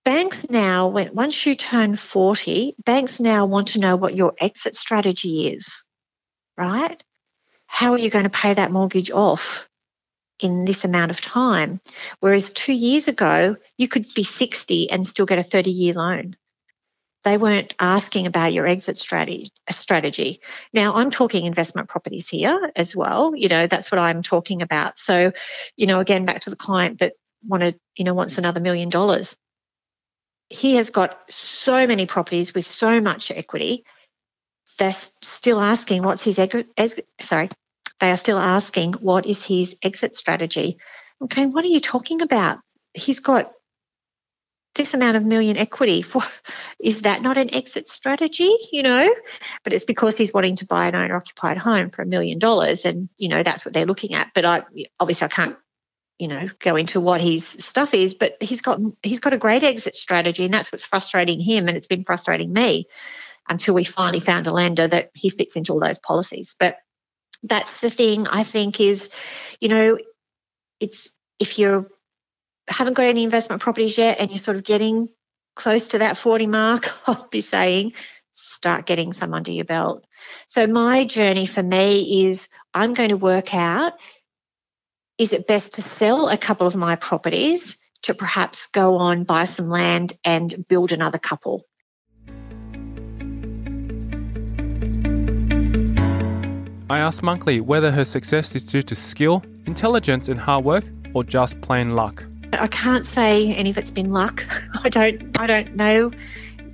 Banks 0.05 0.51
now, 0.51 0.89
once 0.89 1.47
you 1.47 1.55
turn 1.55 1.97
40, 1.97 2.77
banks 2.85 3.21
now 3.21 3.47
want 3.47 3.69
to 3.69 3.79
know 3.79 3.97
what 3.97 4.17
your 4.17 4.35
exit 4.39 4.75
strategy 4.75 5.49
is, 5.49 5.83
right? 6.59 7.03
How 7.67 7.93
are 7.93 7.99
you 7.99 8.11
going 8.11 8.25
to 8.25 8.31
pay 8.31 8.53
that 8.53 8.73
mortgage 8.73 9.11
off? 9.11 9.69
in 10.41 10.65
this 10.65 10.85
amount 10.85 11.13
of 11.13 11.21
time. 11.21 11.81
Whereas 12.19 12.53
two 12.53 12.73
years 12.73 13.07
ago, 13.07 13.55
you 13.79 13.87
could 13.87 14.05
be 14.17 14.25
60 14.25 14.91
and 14.91 15.07
still 15.07 15.27
get 15.27 15.39
a 15.39 15.45
30 15.45 15.71
year 15.71 15.95
loan. 15.95 16.37
They 17.23 17.39
weren't 17.39 17.75
asking 17.79 18.27
about 18.27 18.53
your 18.53 18.67
exit 18.67 18.99
strategy. 18.99 20.41
Now, 20.75 20.95
I'm 20.95 21.11
talking 21.11 21.47
investment 21.47 21.89
properties 21.89 22.29
here 22.29 22.71
as 22.77 22.95
well. 22.95 23.35
You 23.35 23.49
know, 23.49 23.67
that's 23.67 23.91
what 23.91 23.99
I'm 23.99 24.23
talking 24.23 24.61
about. 24.61 24.99
So, 24.99 25.33
you 25.77 25.87
know, 25.87 26.01
again, 26.01 26.27
back 26.27 26.41
to 26.41 26.51
the 26.51 26.57
client 26.57 26.99
that 26.99 27.15
wanted, 27.47 27.79
you 27.97 28.05
know, 28.05 28.15
wants 28.15 28.39
another 28.39 28.61
million 28.61 28.89
dollars. 28.89 29.37
He 30.49 30.77
has 30.77 30.91
got 30.91 31.19
so 31.31 31.87
many 31.87 32.07
properties 32.07 32.55
with 32.55 32.67
so 32.67 33.01
much 33.01 33.31
equity. 33.31 33.85
They're 34.79 34.93
still 34.93 35.61
asking 35.61 36.03
what's 36.03 36.23
his 36.23 36.39
exit, 36.39 37.09
sorry, 37.21 37.49
they 38.01 38.11
are 38.11 38.17
still 38.17 38.39
asking, 38.39 38.95
what 38.95 39.27
is 39.27 39.45
his 39.45 39.77
exit 39.83 40.15
strategy? 40.15 40.79
Okay, 41.23 41.47
what 41.47 41.65
are 41.65 41.69
you 41.69 41.81
talking 41.81 42.23
about? 42.23 42.59
He's 42.93 43.21
got 43.21 43.53
this 44.75 44.95
amount 44.95 45.17
of 45.17 45.25
million 45.25 45.57
equity. 45.57 46.05
Is 46.81 47.03
that 47.03 47.23
not 47.23 47.39
an 47.39 47.55
exit 47.55 47.89
strategy? 47.89 48.55
You 48.73 48.83
know, 48.83 49.15
but 49.63 49.73
it's 49.73 49.85
because 49.85 50.17
he's 50.17 50.35
wanting 50.35 50.57
to 50.57 50.67
buy 50.67 50.89
an 50.89 50.95
owner 50.95 51.17
occupied 51.17 51.59
home 51.59 51.91
for 51.91 52.03
a 52.03 52.07
million 52.07 52.39
dollars, 52.39 52.85
and 52.85 53.09
you 53.17 53.29
know 53.29 53.43
that's 53.43 53.65
what 53.65 53.73
they're 53.73 53.87
looking 53.87 54.15
at. 54.15 54.33
But 54.35 54.45
I 54.45 54.65
obviously 54.99 55.27
I 55.27 55.29
can't, 55.29 55.57
you 56.19 56.29
know, 56.29 56.49
go 56.61 56.77
into 56.77 57.01
what 57.01 57.21
his 57.21 57.47
stuff 57.47 57.95
is. 57.95 58.15
But 58.15 58.43
he's 58.43 58.63
got 58.63 58.81
he's 59.03 59.21
got 59.21 59.33
a 59.33 59.39
great 59.39 59.63
exit 59.63 59.97
strategy, 59.97 60.45
and 60.45 60.55
that's 60.55 60.73
what's 60.73 60.85
frustrating 60.85 61.41
him, 61.41 61.69
and 61.69 61.77
it's 61.77 61.87
been 61.87 62.05
frustrating 62.05 62.53
me 62.53 62.87
until 63.49 63.75
we 63.75 63.85
finally 63.85 64.21
found 64.21 64.47
a 64.47 64.53
lender 64.53 64.87
that 64.87 65.11
he 65.15 65.29
fits 65.29 65.57
into 65.57 65.73
all 65.73 65.81
those 65.81 65.99
policies. 65.99 66.57
But 66.59 66.79
that's 67.43 67.81
the 67.81 67.91
thing 67.91 68.27
I 68.27 68.43
think 68.45 68.81
is, 68.81 69.11
you 69.61 69.69
know, 69.69 69.99
it's 70.81 71.13
if 71.39 71.59
you 71.59 71.91
haven't 72.69 72.95
got 72.95 73.05
any 73.05 73.25
investment 73.25 73.61
properties 73.61 73.99
yet 73.99 74.19
and 74.19 74.31
you're 74.31 74.39
sort 74.39 74.57
of 74.57 74.65
getting 74.65 75.07
close 75.55 75.89
to 75.89 75.99
that 75.99 76.17
40 76.17 76.47
mark, 76.47 76.89
I'll 77.09 77.29
be 77.31 77.41
saying 77.41 77.93
start 78.33 78.87
getting 78.87 79.13
some 79.13 79.33
under 79.33 79.53
your 79.53 79.65
belt. 79.65 80.05
So 80.49 80.67
my 80.67 81.05
journey 81.05 81.47
for 81.47 81.63
me 81.63 82.27
is 82.27 82.49
I'm 82.73 82.95
going 82.95 83.11
to 83.11 83.17
work 83.17 83.55
out 83.55 83.93
is 85.19 85.33
it 85.33 85.47
best 85.47 85.75
to 85.75 85.83
sell 85.83 86.29
a 86.29 86.37
couple 86.37 86.67
of 86.67 86.75
my 86.75 86.97
properties 86.97 87.77
to 88.03 88.15
perhaps 88.15 88.67
go 88.69 88.97
on 88.97 89.25
buy 89.25 89.45
some 89.45 89.69
land 89.69 90.13
and 90.25 90.67
build 90.69 90.93
another 90.93 91.19
couple 91.19 91.65
I 96.91 96.99
asked 96.99 97.23
Monkley 97.23 97.61
whether 97.61 97.91
her 97.91 98.05
success 98.05 98.55
is 98.55 98.63
due 98.63 98.83
to 98.83 98.95
skill, 98.95 99.43
intelligence, 99.67 100.29
and 100.29 100.39
hard 100.39 100.67
work, 100.67 100.85
or 101.15 101.25
just 101.25 101.61
plain 101.63 101.97
luck. 101.97 102.25
I 102.53 102.67
can't 102.67 103.07
say 103.07 103.53
any 103.55 103.71
of 103.71 103.79
it's 103.79 103.91
been 103.91 104.11
luck. 104.11 104.45
I 104.85 104.91
don't. 104.91 105.37
I 105.41 105.47
don't 105.47 105.75
know 105.75 106.13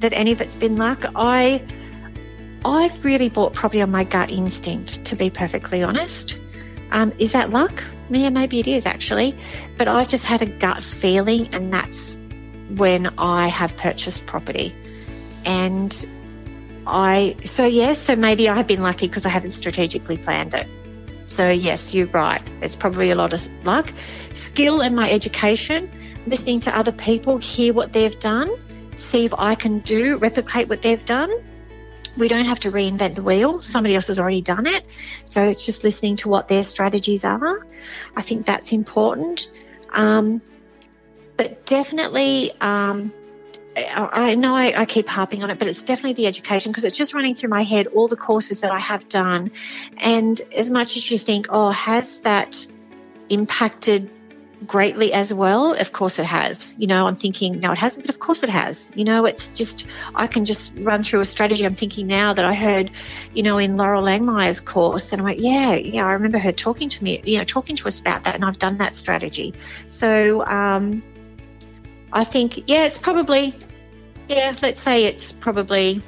that 0.00 0.12
any 0.12 0.32
of 0.32 0.40
it's 0.40 0.56
been 0.56 0.76
luck. 0.76 1.04
I 1.14 1.64
I've 2.64 3.04
really 3.04 3.28
bought 3.28 3.54
property 3.54 3.80
on 3.80 3.90
my 3.90 4.02
gut 4.02 4.30
instinct, 4.32 5.04
to 5.06 5.16
be 5.16 5.30
perfectly 5.30 5.82
honest. 5.82 6.38
Um, 6.90 7.12
is 7.18 7.32
that 7.32 7.50
luck? 7.50 7.82
Yeah, 8.10 8.30
maybe 8.30 8.58
it 8.58 8.66
is 8.66 8.86
actually. 8.86 9.36
But 9.78 9.88
I've 9.88 10.08
just 10.08 10.26
had 10.26 10.42
a 10.42 10.46
gut 10.46 10.82
feeling, 10.82 11.48
and 11.54 11.72
that's 11.72 12.18
when 12.76 13.06
I 13.18 13.48
have 13.48 13.76
purchased 13.76 14.26
property. 14.26 14.74
And 15.44 15.94
I 16.86 17.36
so 17.44 17.66
yes, 17.66 17.98
so 17.98 18.16
maybe 18.16 18.48
I 18.48 18.56
have 18.56 18.66
been 18.66 18.82
lucky 18.82 19.06
because 19.06 19.26
I 19.26 19.28
haven't 19.28 19.52
strategically 19.52 20.18
planned 20.18 20.54
it. 20.54 20.66
So 21.28 21.50
yes, 21.50 21.94
you're 21.94 22.08
right. 22.08 22.42
It's 22.60 22.74
probably 22.74 23.10
a 23.10 23.14
lot 23.14 23.32
of 23.32 23.64
luck, 23.64 23.92
skill, 24.32 24.82
and 24.82 24.96
my 24.96 25.10
education. 25.10 25.90
Listening 26.26 26.60
to 26.60 26.76
other 26.76 26.92
people, 26.92 27.38
hear 27.38 27.72
what 27.72 27.92
they've 27.92 28.18
done, 28.18 28.50
see 28.96 29.24
if 29.24 29.32
I 29.38 29.54
can 29.54 29.78
do 29.78 30.18
replicate 30.18 30.68
what 30.68 30.82
they've 30.82 31.04
done. 31.04 31.30
We 32.20 32.28
don't 32.28 32.44
have 32.44 32.60
to 32.60 32.70
reinvent 32.70 33.14
the 33.14 33.22
wheel. 33.22 33.62
Somebody 33.62 33.94
else 33.94 34.08
has 34.08 34.18
already 34.18 34.42
done 34.42 34.66
it. 34.66 34.84
So 35.24 35.42
it's 35.48 35.64
just 35.64 35.82
listening 35.82 36.16
to 36.16 36.28
what 36.28 36.48
their 36.48 36.62
strategies 36.62 37.24
are. 37.24 37.66
I 38.14 38.22
think 38.22 38.46
that's 38.46 38.72
important. 38.72 39.50
Um, 39.90 40.42
but 41.36 41.64
definitely, 41.64 42.52
um, 42.60 43.12
I 43.76 44.34
know 44.34 44.54
I, 44.54 44.80
I, 44.80 44.84
keep 44.84 45.08
harping 45.08 45.42
on 45.42 45.50
it, 45.50 45.58
but 45.58 45.66
it's 45.68 45.82
definitely 45.82 46.14
the 46.14 46.26
education 46.26 46.70
because 46.70 46.84
it's 46.84 46.96
just 46.96 47.14
running 47.14 47.34
through 47.34 47.48
my 47.48 47.62
head 47.62 47.86
all 47.86 48.08
the 48.08 48.16
courses 48.16 48.60
that 48.60 48.72
I 48.72 48.78
have 48.78 49.08
done. 49.08 49.52
And 49.96 50.40
as 50.54 50.70
much 50.70 50.96
as 50.96 51.10
you 51.10 51.18
think, 51.18 51.46
oh, 51.48 51.70
has 51.70 52.20
that 52.20 52.66
impacted 53.30 54.10
greatly 54.66 55.12
as 55.12 55.32
well? 55.32 55.72
Of 55.72 55.92
course 55.92 56.18
it 56.18 56.24
has. 56.24 56.74
You 56.76 56.86
know, 56.86 57.06
I'm 57.06 57.16
thinking, 57.16 57.60
no, 57.60 57.72
it 57.72 57.78
hasn't, 57.78 58.06
but 58.06 58.14
of 58.14 58.20
course 58.20 58.42
it 58.42 58.50
has. 58.50 58.92
You 58.94 59.04
know, 59.04 59.24
it's 59.26 59.48
just, 59.48 59.86
I 60.14 60.26
can 60.26 60.44
just 60.44 60.76
run 60.78 61.02
through 61.02 61.20
a 61.20 61.24
strategy. 61.24 61.64
I'm 61.64 61.74
thinking 61.74 62.06
now 62.06 62.32
that 62.32 62.44
I 62.44 62.54
heard, 62.54 62.90
you 63.32 63.42
know, 63.42 63.58
in 63.58 63.76
Loral 63.76 64.02
Langemeier's 64.02 64.60
course, 64.60 65.12
and 65.12 65.22
I 65.22 65.24
went, 65.24 65.38
yeah, 65.38 65.74
yeah, 65.74 66.06
I 66.06 66.12
remember 66.12 66.38
her 66.38 66.52
talking 66.52 66.88
to 66.88 67.04
me, 67.04 67.22
you 67.24 67.38
know, 67.38 67.44
talking 67.44 67.76
to 67.76 67.88
us 67.88 68.00
about 68.00 68.24
that, 68.24 68.34
and 68.34 68.44
I've 68.44 68.58
done 68.58 68.78
that 68.78 68.94
strategy. 68.94 69.54
So, 69.88 70.44
um, 70.46 71.02
I 72.12 72.24
think, 72.24 72.68
yeah, 72.68 72.86
it's 72.86 72.98
probably, 72.98 73.54
yeah, 74.28 74.54
let's 74.62 74.80
say 74.80 75.04
it's 75.04 75.32
probably, 75.32 76.02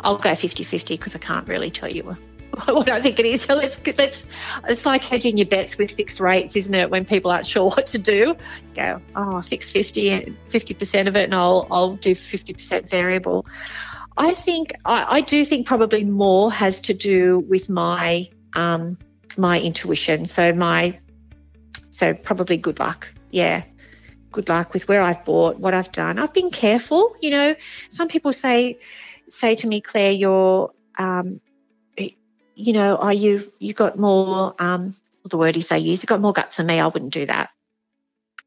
I'll 0.00 0.18
go 0.18 0.34
50 0.34 0.64
50 0.64 0.96
because 0.96 1.14
I 1.16 1.18
can't 1.18 1.48
really 1.48 1.70
tell 1.70 1.90
you 1.90 2.16
what 2.66 2.88
I 2.88 3.00
think 3.00 3.18
it 3.18 3.26
is. 3.26 3.42
So 3.42 3.54
let's 3.54 3.80
let's 3.98 4.26
it's 4.68 4.86
like 4.86 5.04
hedging 5.04 5.36
your 5.36 5.46
bets 5.46 5.76
with 5.76 5.90
fixed 5.92 6.20
rates, 6.20 6.56
isn't 6.56 6.74
it? 6.74 6.90
When 6.90 7.04
people 7.04 7.30
aren't 7.30 7.46
sure 7.46 7.64
what 7.70 7.86
to 7.88 7.98
do, 7.98 8.36
go 8.74 9.00
oh 9.14 9.42
fix 9.42 9.70
50 9.70 10.74
percent 10.74 11.08
of 11.08 11.16
it, 11.16 11.24
and 11.24 11.34
I'll 11.34 11.66
I'll 11.70 11.96
do 11.96 12.14
fifty 12.14 12.54
percent 12.54 12.88
variable. 12.88 13.46
I 14.16 14.32
think 14.32 14.72
I, 14.84 15.18
I, 15.18 15.20
do 15.20 15.44
think 15.44 15.66
probably 15.66 16.02
more 16.02 16.50
has 16.50 16.80
to 16.82 16.94
do 16.94 17.40
with 17.40 17.68
my 17.68 18.30
um, 18.54 18.96
my 19.36 19.60
intuition. 19.60 20.24
So 20.24 20.54
my 20.54 20.98
so 21.90 22.14
probably 22.14 22.56
good 22.56 22.78
luck. 22.78 23.08
Yeah, 23.30 23.64
good 24.32 24.48
luck 24.48 24.72
with 24.72 24.88
where 24.88 25.02
I've 25.02 25.24
bought, 25.26 25.58
what 25.58 25.74
I've 25.74 25.92
done. 25.92 26.18
I've 26.18 26.32
been 26.32 26.50
careful. 26.50 27.14
You 27.20 27.30
know, 27.30 27.54
some 27.90 28.08
people 28.08 28.32
say 28.32 28.78
say 29.28 29.54
to 29.56 29.66
me, 29.66 29.82
Clare, 29.82 30.12
you're 30.12 30.72
um, 30.98 31.40
you 32.56 32.72
know, 32.72 32.96
are 32.96 33.12
you 33.12 33.52
you 33.58 33.74
got 33.74 33.98
more 33.98 34.54
um 34.58 34.96
the 35.24 35.36
word 35.36 35.56
is 35.56 35.68
they 35.68 35.78
use, 35.78 36.02
you 36.02 36.06
got 36.06 36.20
more 36.20 36.32
guts 36.32 36.56
than 36.56 36.66
me, 36.66 36.80
I 36.80 36.86
wouldn't 36.86 37.12
do 37.12 37.26
that. 37.26 37.50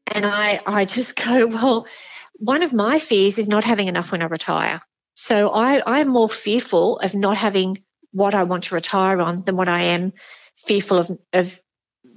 And 0.06 0.26
I 0.26 0.60
I 0.66 0.84
just 0.84 1.16
go, 1.24 1.46
well, 1.46 1.86
one 2.34 2.62
of 2.62 2.72
my 2.72 2.98
fears 2.98 3.38
is 3.38 3.48
not 3.48 3.64
having 3.64 3.88
enough 3.88 4.12
when 4.12 4.22
I 4.22 4.26
retire. 4.26 4.80
So 5.14 5.50
I, 5.50 5.82
I'm 5.86 6.08
more 6.08 6.28
fearful 6.28 6.98
of 6.98 7.14
not 7.14 7.36
having 7.36 7.82
what 8.12 8.34
I 8.34 8.44
want 8.44 8.64
to 8.64 8.74
retire 8.74 9.20
on 9.20 9.42
than 9.42 9.56
what 9.56 9.68
I 9.68 9.82
am 9.82 10.12
fearful 10.56 10.98
of, 10.98 11.18
of 11.32 11.60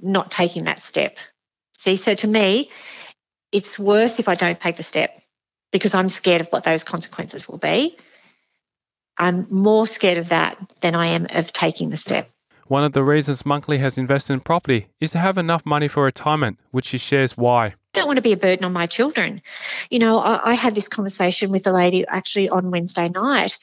not 0.02 0.30
taking 0.30 0.64
that 0.64 0.82
step. 0.82 1.18
See, 1.78 1.96
so 1.96 2.14
to 2.14 2.26
me, 2.26 2.70
it's 3.52 3.78
worse 3.78 4.18
if 4.18 4.28
I 4.28 4.34
don't 4.34 4.58
take 4.58 4.76
the 4.76 4.82
step 4.82 5.10
because 5.70 5.94
I'm 5.94 6.08
scared 6.08 6.40
of 6.40 6.48
what 6.48 6.64
those 6.64 6.82
consequences 6.82 7.46
will 7.46 7.58
be. 7.58 7.96
I'm 9.18 9.46
more 9.50 9.86
scared 9.86 10.18
of 10.18 10.28
that 10.30 10.58
than 10.80 10.94
I 10.94 11.06
am 11.08 11.26
of 11.30 11.52
taking 11.52 11.90
the 11.90 11.96
step. 11.96 12.30
One 12.66 12.84
of 12.84 12.92
the 12.92 13.04
reasons 13.04 13.44
Monkley 13.44 13.78
has 13.78 13.98
invested 13.98 14.32
in 14.32 14.40
property 14.40 14.86
is 15.00 15.12
to 15.12 15.18
have 15.18 15.36
enough 15.36 15.66
money 15.66 15.86
for 15.86 16.02
retirement, 16.02 16.58
which 16.70 16.86
she 16.86 16.98
shares 16.98 17.36
why. 17.36 17.66
I 17.66 18.00
don't 18.00 18.06
want 18.06 18.16
to 18.16 18.22
be 18.22 18.32
a 18.32 18.38
burden 18.38 18.64
on 18.64 18.72
my 18.72 18.86
children. 18.86 19.42
You 19.90 19.98
know, 19.98 20.18
I, 20.18 20.52
I 20.52 20.54
had 20.54 20.74
this 20.74 20.88
conversation 20.88 21.50
with 21.50 21.66
a 21.66 21.72
lady 21.72 22.04
actually 22.08 22.48
on 22.48 22.70
Wednesday 22.70 23.08
night, 23.08 23.58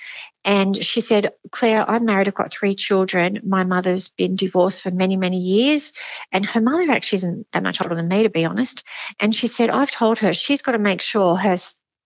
and 0.46 0.78
she 0.78 1.02
said, 1.02 1.34
Clare, 1.52 1.84
I'm 1.90 2.06
married, 2.06 2.28
I've 2.28 2.36
got 2.36 2.52
three 2.52 2.76
children. 2.76 3.40
My 3.44 3.64
mother's 3.64 4.10
been 4.10 4.36
divorced 4.36 4.84
for 4.84 4.92
many, 4.92 5.18
many 5.18 5.38
years, 5.38 5.94
and 6.32 6.46
her 6.46 6.62
mother 6.62 6.90
actually 6.92 7.18
isn't 7.18 7.48
that 7.52 7.64
much 7.64 7.82
older 7.82 7.96
than 7.96 8.08
me, 8.08 8.24
to 8.24 8.30
be 8.30 8.46
honest. 8.46 8.84
And 9.20 9.36
she 9.36 9.48
said, 9.48 9.70
I've 9.70 9.92
told 9.92 10.20
her 10.20 10.32
she's 10.32 10.62
got 10.62 10.74
to 10.74 10.80
make 10.80 11.02
sure 11.02 11.36
her 11.36 11.58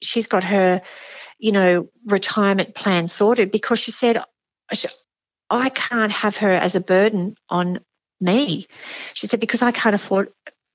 she's 0.02 0.28
got 0.28 0.44
her 0.46 0.82
you 1.38 1.52
know, 1.52 1.90
retirement 2.06 2.76
plan 2.76 3.08
sorted 3.08 3.52
because 3.52 3.80
she 3.80 3.92
said, 3.92 4.24
I 5.50 5.70
can't 5.70 6.12
have 6.12 6.38
her 6.38 6.52
as 6.52 6.76
a 6.76 6.82
burden 6.82 7.36
on 7.50 7.80
me. 8.20 8.68
She 9.14 9.28
said, 9.28 9.40
because 9.40 9.62
I 9.62 9.72
can't 9.72 9.96
afford 9.96 10.30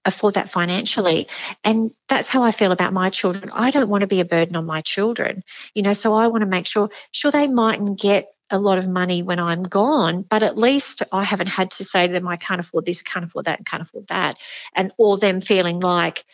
afford 0.06 0.34
that 0.34 0.50
financially. 0.50 1.28
And 1.62 1.90
that's 2.08 2.28
how 2.28 2.42
I 2.42 2.52
feel 2.52 2.72
about 2.72 2.92
my 2.92 3.10
children. 3.10 3.50
I 3.52 3.70
don't 3.70 3.90
want 3.90 4.00
to 4.00 4.06
be 4.06 4.20
a 4.20 4.24
burden 4.24 4.56
on 4.56 4.64
my 4.64 4.80
children, 4.80 5.42
you 5.74 5.82
know, 5.82 5.92
so 5.92 6.14
I 6.14 6.28
want 6.28 6.42
to 6.42 6.48
make 6.48 6.66
sure, 6.66 6.88
sure, 7.12 7.30
they 7.30 7.48
mightn't 7.48 8.00
get 8.00 8.28
a 8.50 8.58
lot 8.58 8.78
of 8.78 8.88
money 8.88 9.22
when 9.22 9.38
I'm 9.38 9.62
gone, 9.62 10.22
but 10.22 10.42
at 10.42 10.58
least 10.58 11.02
I 11.12 11.22
haven't 11.22 11.48
had 11.48 11.70
to 11.72 11.84
say 11.84 12.06
to 12.06 12.12
them, 12.12 12.26
I 12.26 12.36
can't 12.36 12.60
afford 12.60 12.84
this, 12.84 13.02
I 13.06 13.08
can't 13.08 13.26
afford 13.26 13.44
that, 13.44 13.58
and 13.58 13.66
can't 13.66 13.82
afford 13.82 14.08
that. 14.08 14.36
And 14.74 14.92
all 14.98 15.18
them 15.18 15.40
feeling 15.40 15.80
like 15.80 16.24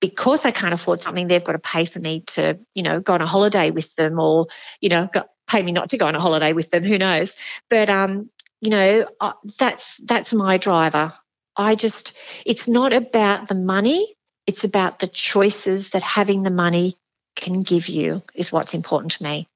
because 0.00 0.42
they 0.42 0.52
can't 0.52 0.74
afford 0.74 1.00
something, 1.00 1.28
they've 1.28 1.44
got 1.44 1.52
to 1.52 1.58
pay 1.58 1.84
for 1.84 1.98
me 1.98 2.20
to, 2.20 2.58
you 2.74 2.82
know, 2.82 3.00
go 3.00 3.14
on 3.14 3.22
a 3.22 3.26
holiday 3.26 3.70
with 3.70 3.94
them 3.94 4.18
or, 4.18 4.46
you 4.80 4.88
know, 4.88 5.08
go, 5.12 5.24
pay 5.46 5.62
me 5.62 5.72
not 5.72 5.90
to 5.90 5.98
go 5.98 6.06
on 6.06 6.14
a 6.14 6.20
holiday 6.20 6.52
with 6.52 6.70
them. 6.70 6.84
Who 6.84 6.98
knows? 6.98 7.36
But, 7.70 7.88
um, 7.88 8.30
you 8.60 8.70
know, 8.70 9.06
uh, 9.20 9.32
that's 9.58 9.98
that's 9.98 10.32
my 10.32 10.58
driver. 10.58 11.12
I 11.56 11.74
just, 11.74 12.16
it's 12.44 12.66
not 12.66 12.92
about 12.92 13.48
the 13.48 13.54
money. 13.54 14.16
It's 14.46 14.64
about 14.64 14.98
the 14.98 15.06
choices 15.06 15.90
that 15.90 16.02
having 16.02 16.42
the 16.42 16.50
money 16.50 16.98
can 17.36 17.62
give 17.62 17.88
you 17.88 18.22
is 18.34 18.52
what's 18.52 18.74
important 18.74 19.12
to 19.12 19.22
me. 19.22 19.48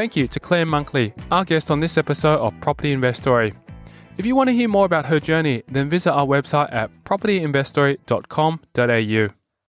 Thank 0.03 0.17
you 0.17 0.27
to 0.27 0.39
Clare 0.41 0.65
Monkley, 0.65 1.13
our 1.31 1.45
guest 1.45 1.71
on 1.71 1.79
this 1.79 1.97
episode 1.97 2.39
of 2.39 2.53
Property 2.59 2.91
Investory. 2.91 3.53
If 4.17 4.25
you 4.25 4.35
want 4.35 4.49
to 4.49 4.53
hear 4.53 4.67
more 4.67 4.85
about 4.85 5.05
her 5.05 5.17
journey, 5.17 5.63
then 5.69 5.87
visit 5.87 6.11
our 6.11 6.25
website 6.25 6.73
at 6.73 6.91
propertyinvestory.com.au. 7.05 9.42